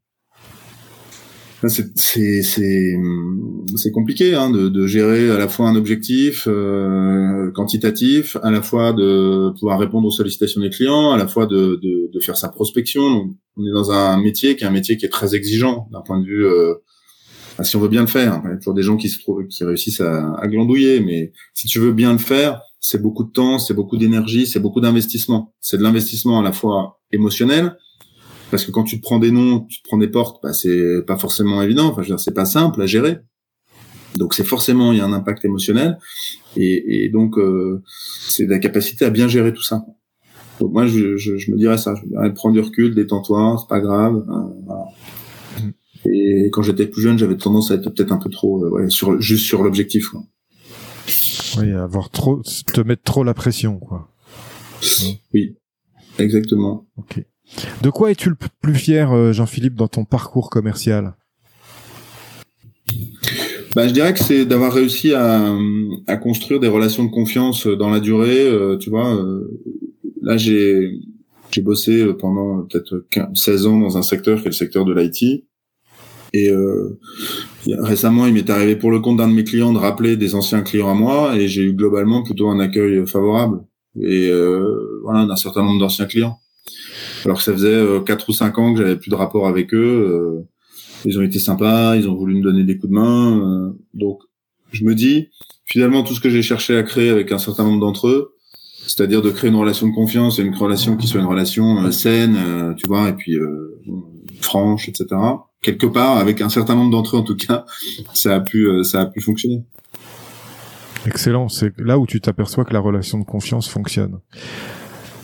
[1.68, 1.92] c'est
[2.42, 8.62] c'est compliqué hein, de, de, gérer à la fois un objectif euh, quantitatif, à la
[8.62, 12.36] fois de pouvoir répondre aux sollicitations des clients, à la fois de, de, de faire
[12.36, 13.30] sa prospection.
[13.56, 16.18] on est dans un métier qui est un métier qui est très exigeant d'un point
[16.18, 16.74] de vue euh,
[17.62, 18.40] si on veut bien le faire.
[18.44, 21.32] Il y a toujours des gens qui se trouvent, qui réussissent à, à glandouiller, mais
[21.54, 24.80] si tu veux bien le faire, c'est beaucoup de temps, c'est beaucoup d'énergie, c'est beaucoup
[24.80, 25.54] d'investissement.
[25.61, 27.76] C'est de l'investissement à la fois émotionnel,
[28.50, 31.02] parce que quand tu te prends des noms, tu te prends des portes, bah, c'est
[31.06, 31.88] pas forcément évident.
[31.88, 33.18] Enfin, je veux dire, c'est pas simple à gérer.
[34.16, 35.96] Donc c'est forcément il y a un impact émotionnel
[36.56, 37.80] et, et donc euh,
[38.28, 39.84] c'est la capacité à bien gérer tout ça.
[40.61, 43.68] Moi je, je, je me dirais ça, je me dirais prends du recul, détends-toi, c'est
[43.68, 44.24] pas grave.
[44.28, 44.50] Hein.
[46.07, 48.90] Et quand j'étais plus jeune, j'avais tendance à être peut-être un peu trop euh, ouais,
[48.90, 50.14] sur juste sur l'objectif.
[51.59, 54.09] Oui, avoir trop te mettre trop la pression quoi.
[55.34, 55.57] Oui,
[56.18, 56.86] exactement.
[56.96, 57.24] Ok.
[57.82, 61.14] De quoi es-tu le plus fier, euh, Jean-Philippe, dans ton parcours commercial?
[63.74, 65.57] Bah, je dirais que c'est d'avoir réussi à,
[66.20, 68.46] construire des relations de confiance dans la durée.
[68.48, 69.61] Euh, tu vois, euh,
[70.22, 70.98] là j'ai
[71.53, 75.44] j'ai bossé pendant peut-être 16 ans dans un secteur qui est le secteur de l'IT.
[76.32, 76.50] Et
[77.66, 80.62] récemment, il m'est arrivé pour le compte d'un de mes clients de rappeler des anciens
[80.62, 83.60] clients à moi, et j'ai eu globalement plutôt un accueil favorable.
[84.00, 84.30] Et
[85.02, 86.38] voilà, d'un certain nombre d'anciens clients
[87.24, 89.74] alors que ça faisait euh, quatre ou cinq ans que j'avais plus de rapport avec
[89.74, 89.78] eux.
[89.78, 90.48] Euh,
[91.04, 93.38] ils ont été sympas, ils ont voulu me donner des coups de main.
[93.38, 94.20] Euh, donc,
[94.72, 95.28] je me dis,
[95.64, 98.34] finalement tout ce que j'ai cherché à créer avec un certain nombre d'entre eux,
[98.86, 101.90] c'est-à-dire de créer une relation de confiance et une relation qui soit une relation euh,
[101.90, 103.80] saine, euh, tu vois, et puis euh,
[104.40, 105.06] franche, etc.
[105.62, 107.64] Quelque part, avec un certain nombre d'entre eux en tout cas,
[108.14, 109.62] ça a pu, ça a pu fonctionner.
[111.06, 114.20] Excellent, c'est là où tu t'aperçois que la relation de confiance fonctionne.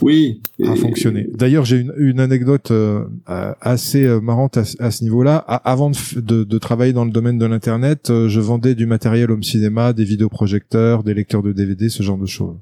[0.02, 0.42] Oui.
[0.62, 1.26] A fonctionné.
[1.32, 2.70] D'ailleurs, j'ai une, une, anecdote
[3.26, 5.36] assez marrante à, ce niveau-là.
[5.36, 9.94] Avant de, de, travailler dans le domaine de l'internet, je vendais du matériel home cinéma,
[9.94, 12.56] des vidéoprojecteurs, des lecteurs de DVD, ce genre de choses.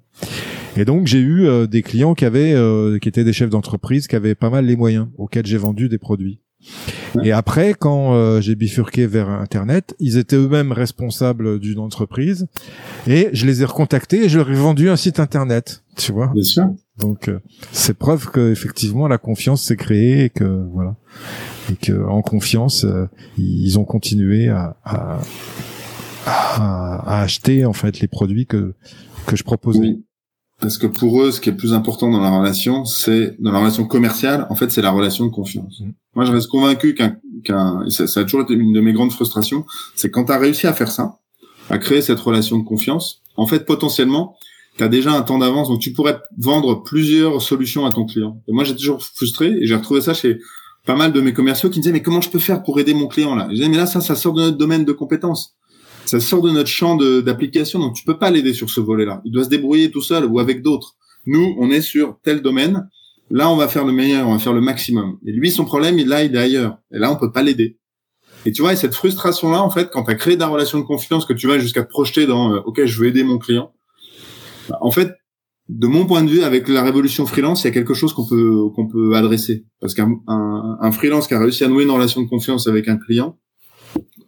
[0.76, 4.08] Et donc j'ai eu euh, des clients qui avaient, euh, qui étaient des chefs d'entreprise,
[4.08, 6.40] qui avaient pas mal les moyens, auxquels j'ai vendu des produits.
[7.22, 12.46] Et après, quand euh, j'ai bifurqué vers Internet, ils étaient eux-mêmes responsables d'une entreprise,
[13.06, 16.30] et je les ai recontactés et je leur ai vendu un site Internet, tu vois.
[16.34, 16.64] Bien sûr.
[16.98, 17.30] Donc
[17.72, 20.94] c'est preuve que effectivement la confiance s'est créée et que voilà,
[21.70, 22.86] et que en confiance
[23.36, 25.20] ils ont continué à, à,
[26.24, 28.74] à, acheter en fait les produits que
[29.26, 29.80] que je proposais.
[29.80, 30.04] Oui.
[30.64, 33.52] Parce que pour eux, ce qui est le plus important dans la relation, c'est dans
[33.52, 35.80] la relation commerciale, en fait, c'est la relation de confiance.
[35.80, 35.90] Mm.
[36.14, 39.12] Moi, je reste convaincu qu'un, qu'un, ça, ça, a toujours été une de mes grandes
[39.12, 41.18] frustrations, c'est quand tu as réussi à faire ça,
[41.68, 44.36] à créer cette relation de confiance, en fait, potentiellement,
[44.78, 48.40] tu as déjà un temps d'avance, donc tu pourrais vendre plusieurs solutions à ton client.
[48.48, 50.38] Et moi, j'ai toujours frustré, et j'ai retrouvé ça chez
[50.86, 52.94] pas mal de mes commerciaux qui me disaient, mais comment je peux faire pour aider
[52.94, 53.48] mon client là?
[53.50, 55.56] Je disais, mais là, ça, ça sort de notre domaine de compétences
[56.06, 59.22] ça sort de notre champ d'application, donc tu peux pas l'aider sur ce volet-là.
[59.24, 60.96] Il doit se débrouiller tout seul ou avec d'autres.
[61.26, 62.88] Nous, on est sur tel domaine.
[63.30, 65.18] Là, on va faire le meilleur, on va faire le maximum.
[65.26, 66.78] Et lui, son problème, il là, il est ailleurs.
[66.92, 67.78] Et là, on peut pas l'aider.
[68.46, 71.24] Et tu vois, cette frustration-là, en fait, quand tu as créé ta relation de confiance,
[71.24, 73.72] que tu vas jusqu'à te projeter dans, euh, OK, je veux aider mon client.
[74.68, 75.14] Bah, en fait,
[75.70, 78.26] de mon point de vue, avec la révolution freelance, il y a quelque chose qu'on
[78.26, 79.64] peut qu'on peut adresser.
[79.80, 82.98] Parce qu'un un freelance qui a réussi à nouer une relation de confiance avec un
[82.98, 83.38] client,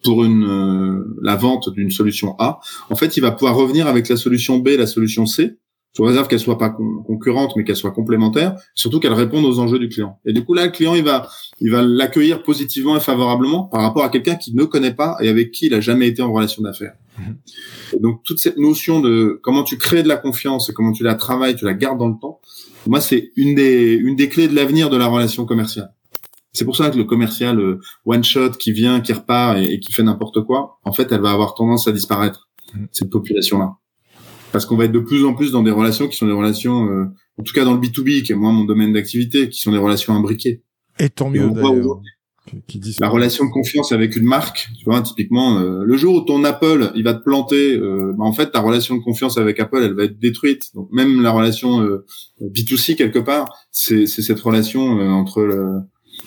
[0.07, 4.09] pour une euh, la vente d'une solution A, en fait, il va pouvoir revenir avec
[4.09, 5.59] la solution B, la solution C,
[5.96, 6.70] sous réserve qu'elle soit pas
[7.07, 10.18] concurrente, mais qu'elle soit complémentaire, surtout qu'elle réponde aux enjeux du client.
[10.26, 11.26] Et du coup, là, le client, il va,
[11.59, 15.28] il va l'accueillir positivement et favorablement par rapport à quelqu'un qui ne connaît pas et
[15.28, 16.94] avec qui il a jamais été en relation d'affaires.
[17.18, 18.00] Mhm.
[18.00, 21.14] Donc, toute cette notion de comment tu crées de la confiance et comment tu la
[21.14, 22.40] travailles, tu la gardes dans le temps,
[22.86, 25.92] moi, c'est une des, une des clés de l'avenir de la relation commerciale.
[26.57, 29.92] C'est pour ça que le commercial euh, one shot qui vient, qui repart et, qui
[29.92, 32.86] fait n'importe quoi, en fait, elle va avoir tendance à disparaître mm.
[32.92, 33.74] cette population-là,
[34.52, 36.86] parce qu'on va être de plus en plus dans des relations qui sont des relations,
[36.88, 37.04] euh,
[37.38, 39.61] en tout cas dans le B 2 B, qui est moi mon domaine d'activité, qui
[39.61, 40.62] sont des relations imbriquées.
[40.98, 41.50] Et tant mieux.
[43.00, 46.42] La relation de confiance avec une marque, tu vois, typiquement, euh, le jour où ton
[46.44, 49.94] Apple, il va te planter, bah, en fait, ta relation de confiance avec Apple, elle
[49.94, 50.72] va être détruite.
[50.74, 51.86] Donc même la relation
[52.40, 55.80] B2C quelque part, c'est cette relation entre le,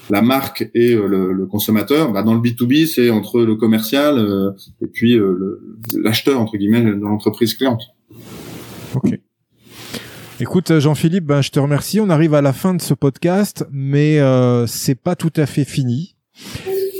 [0.09, 4.51] la marque et euh, le, consommateur, bah, dans le B2B, c'est entre le commercial euh,
[4.81, 5.61] et puis euh,
[5.93, 7.83] l'acheteur, entre guillemets, de l'entreprise cliente.
[8.95, 9.19] Ok.
[10.41, 11.99] Écoute Jean-Philippe, ben, je te remercie.
[11.99, 15.65] On arrive à la fin de ce podcast, mais euh, c'est pas tout à fait
[15.65, 16.15] fini.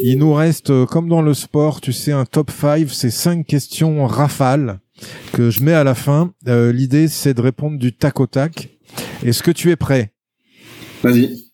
[0.04, 4.06] Il nous reste, comme dans le sport, tu sais, un top 5, c'est cinq questions
[4.06, 4.80] rafales
[5.34, 6.34] que je mets à la fin.
[6.46, 8.70] L'idée, c'est de répondre du tac au tac.
[9.26, 10.14] Est-ce que tu es prêt?
[11.04, 11.49] Vas-y.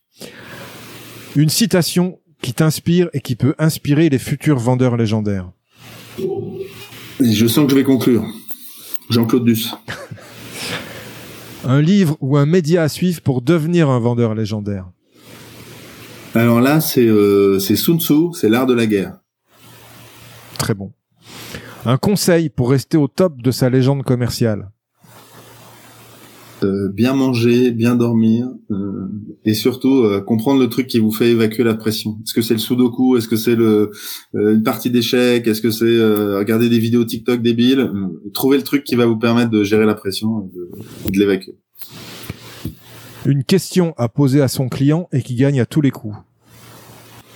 [1.35, 5.51] Une citation qui t'inspire et qui peut inspirer les futurs vendeurs légendaires.
[7.19, 8.25] Je sens que je vais conclure.
[9.09, 9.75] Jean-Claude Duss.
[11.65, 14.89] un livre ou un média à suivre pour devenir un vendeur légendaire.
[16.33, 19.17] Alors là, c'est euh, Sun Tzu, c'est l'art de la guerre.
[20.57, 20.91] Très bon.
[21.85, 24.69] Un conseil pour rester au top de sa légende commerciale.
[26.63, 29.07] Euh, bien manger, bien dormir, euh,
[29.43, 32.17] et surtout euh, comprendre le truc qui vous fait évacuer la pression.
[32.23, 33.17] Est-ce que c'est le sudoku?
[33.17, 33.91] Est-ce que c'est le
[34.33, 35.45] une partie d'échecs?
[35.47, 35.99] Est-ce que c'est
[36.37, 37.91] regarder des vidéos TikTok débiles?
[38.33, 40.49] Trouver le truc qui va vous permettre de gérer la pression
[41.05, 41.55] et de, l'évacuer.
[43.25, 46.15] Une question à poser à son client et qui gagne à tous les coups.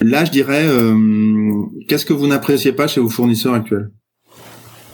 [0.01, 0.65] Là, je dirais,
[1.89, 3.91] qu'est-ce que vous n'appréciez pas chez vos fournisseurs actuels?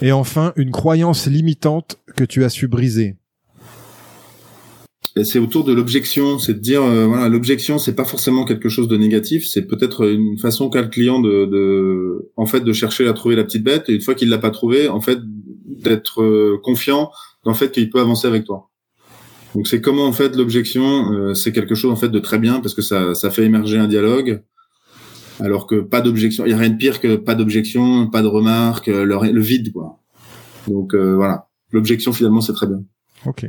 [0.02, 3.16] Et enfin, une croyance limitante que tu as su briser
[5.24, 8.86] c'est autour de l'objection, c'est de dire euh, voilà l'objection c'est pas forcément quelque chose
[8.86, 13.08] de négatif, c'est peut-être une façon qu'a le client de, de, en fait de chercher
[13.08, 16.22] à trouver la petite bête et une fois qu'il l'a pas trouvé, en fait d'être
[16.22, 17.10] euh, confiant
[17.44, 18.70] dans fait qu'il peut avancer avec toi.
[19.54, 22.60] Donc c'est comment en fait l'objection euh, c'est quelque chose en fait de très bien
[22.60, 24.42] parce que ça ça fait émerger un dialogue
[25.40, 28.26] alors que pas d'objection, il y a rien de pire que pas d'objection, pas de
[28.26, 29.98] remarque, le, le vide quoi.
[30.66, 32.82] Donc voilà, l'objection finalement c'est très bien.
[33.24, 33.46] OK.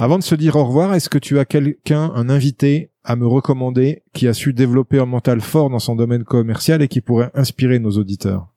[0.00, 3.26] Avant de se dire au revoir, est-ce que tu as quelqu'un, un invité à me
[3.26, 7.30] recommander qui a su développer un mental fort dans son domaine commercial et qui pourrait
[7.34, 8.48] inspirer nos auditeurs?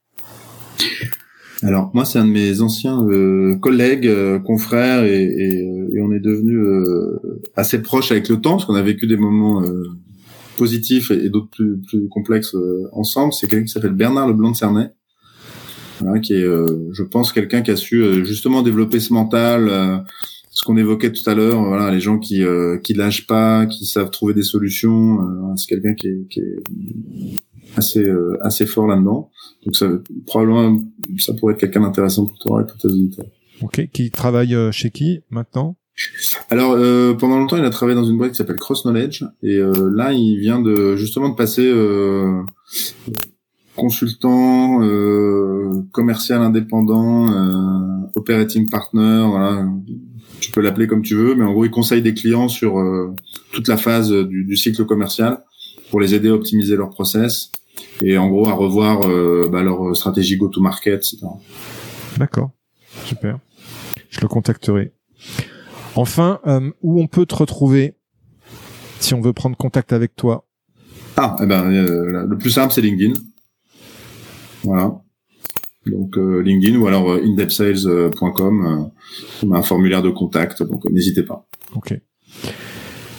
[1.61, 5.63] Alors moi c'est un de mes anciens euh, collègues, euh, confrères et, et,
[5.93, 6.59] et, on est devenu
[7.55, 9.63] assez proches avec le temps parce qu'on a vécu des moments
[10.55, 12.55] positifs et, d'autres plus, plus complexes
[12.93, 13.33] ensemble.
[13.33, 14.89] C'est quelqu'un qui s'appelle Bernard Leblanc de Cernay,
[15.99, 20.03] voilà, qui est, je pense, quelqu'un qui a su justement développer ce mental
[20.57, 23.85] ce qu'on évoquait tout à l'heure, voilà, les gens qui euh, qui lâchent pas, qui
[23.85, 26.55] savent trouver des solutions, euh, c'est quelqu'un qui est, qui est
[27.75, 29.29] assez euh, assez fort là-dedans.
[29.63, 29.87] Donc ça
[30.25, 30.81] probablement
[31.19, 33.27] ça pourrait être quelqu'un d'intéressant pour toi et pour tes auditeurs.
[33.61, 35.75] Ok, qui travaille euh, chez qui maintenant?
[36.49, 36.75] Alors
[37.17, 40.37] pendant longtemps, il a travaillé dans une boîte qui s'appelle Cross Knowledge et là, il
[40.37, 41.73] vient de justement de passer
[43.75, 44.79] consultant,
[45.91, 47.25] commercial indépendant,
[48.13, 49.67] operating partner, voilà,
[50.39, 53.13] tu peux l'appeler comme tu veux, mais en gros, il conseille des clients sur euh,
[53.51, 55.43] toute la phase du, cycle commercial
[55.89, 57.51] pour les aider à optimiser leur process
[58.01, 61.17] et en gros à revoir euh, bah, leur stratégie go-to-market, etc.
[62.17, 62.51] D'accord,
[63.05, 63.39] super.
[64.09, 64.93] Je le contacterai.
[65.95, 67.95] Enfin, euh, où on peut te retrouver
[68.99, 70.45] si on veut prendre contact avec toi?
[71.17, 73.13] Ah, eh ben, le plus simple, c'est LinkedIn.
[74.63, 75.01] Voilà
[75.89, 78.91] donc euh, LinkedIn ou alors euh, indepsales.com,
[79.43, 81.47] on a un formulaire de contact, donc euh, n'hésitez pas.
[81.75, 81.93] Ok.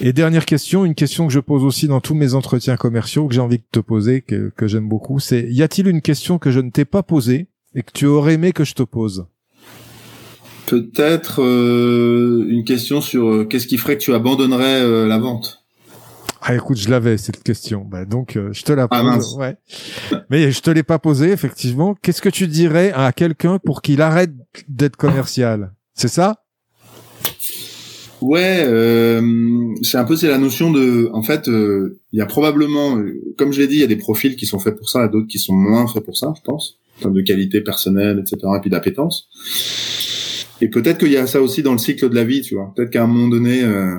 [0.00, 3.34] Et dernière question, une question que je pose aussi dans tous mes entretiens commerciaux que
[3.34, 6.50] j'ai envie de te poser, que, que j'aime beaucoup, c'est y a-t-il une question que
[6.50, 9.26] je ne t'ai pas posée et que tu aurais aimé que je te pose?
[10.66, 15.64] Peut-être une question sur qu'est-ce qui ferait que tu abandonnerais la vente?
[16.50, 17.84] Ah écoute, je l'avais cette question.
[17.84, 19.36] Bah, donc euh, je te la ah, pose.
[19.36, 19.58] ouais.
[20.30, 21.94] Mais je te l'ai pas posée effectivement.
[22.00, 24.32] Qu'est-ce que tu dirais à quelqu'un pour qu'il arrête
[24.66, 25.74] d'être commercial?
[25.92, 26.42] C'est ça?
[28.22, 29.20] Ouais, euh,
[29.82, 31.10] c'est un peu c'est la notion de.
[31.12, 32.98] En fait, euh, il y a probablement,
[33.36, 35.10] comme je l'ai dit, il y a des profils qui sont faits pour ça, et
[35.10, 38.38] d'autres qui sont moins faits pour ça, je pense, en termes de qualité personnelle, etc.
[38.56, 39.28] Et puis d'appétence.
[40.62, 42.72] Et peut-être qu'il y a ça aussi dans le cycle de la vie, tu vois.
[42.74, 43.62] Peut-être qu'à un moment donné.
[43.62, 43.98] Euh,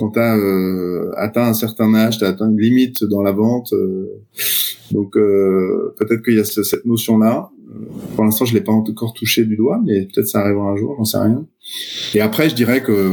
[0.00, 3.32] quand tu as euh, atteint un certain âge, tu as atteint une limite dans la
[3.32, 3.74] vente.
[3.74, 4.06] Euh,
[4.92, 7.50] donc euh, peut-être qu'il y a cette notion-là.
[8.14, 10.94] Pour l'instant, je l'ai pas encore touché du doigt, mais peut-être ça arrivera un jour,
[10.96, 11.46] j'en sais rien.
[12.14, 13.12] Et après, je dirais que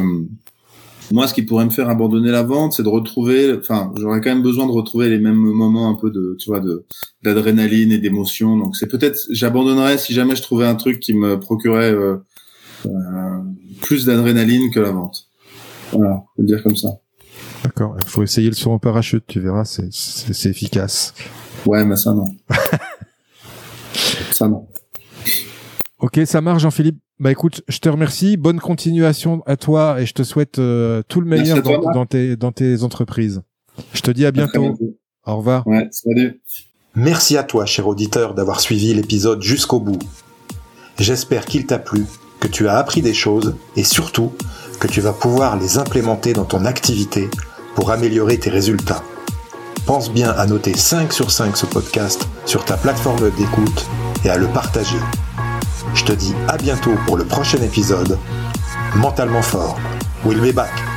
[1.11, 4.29] moi, ce qui pourrait me faire abandonner la vente, c'est de retrouver, enfin, j'aurais quand
[4.29, 6.85] même besoin de retrouver les mêmes moments un peu de, tu vois, de
[7.23, 8.57] d'adrénaline et d'émotion.
[8.57, 12.17] Donc c'est peut-être, j'abandonnerais si jamais je trouvais un truc qui me procurait euh,
[13.81, 15.26] plus d'adrénaline que la vente.
[15.91, 16.89] Voilà, faut le dire comme ça.
[17.63, 17.95] D'accord.
[18.01, 21.13] Il faut essayer le saut en parachute, tu verras, c'est, c'est, efficace.
[21.65, 22.35] Ouais, mais ça non.
[24.31, 24.67] ça non.
[25.99, 26.99] Ok, ça marche, Jean-Philippe.
[27.19, 28.37] Bah écoute, je te remercie.
[28.37, 32.51] Bonne continuation à toi et je te souhaite euh, tout le meilleur dans, tes, dans
[32.51, 33.41] tes entreprises.
[33.93, 34.75] Je te dis à bientôt.
[35.25, 35.65] Au revoir.
[35.65, 36.41] Ouais, salut.
[36.95, 39.99] Merci à toi, cher auditeur, d'avoir suivi l'épisode jusqu'au bout.
[40.99, 42.05] J'espère qu'il t'a plu,
[42.39, 44.31] que tu as appris des choses et surtout
[44.79, 47.29] que tu vas pouvoir les implémenter dans ton activité
[47.75, 49.03] pour améliorer tes résultats.
[49.85, 53.85] Pense bien à noter 5 sur 5 ce podcast sur ta plateforme d'écoute
[54.25, 54.97] et à le partager.
[55.93, 58.17] Je te dis à bientôt pour le prochain épisode.
[58.95, 59.79] Mentalement fort.
[60.25, 60.96] We'll be back.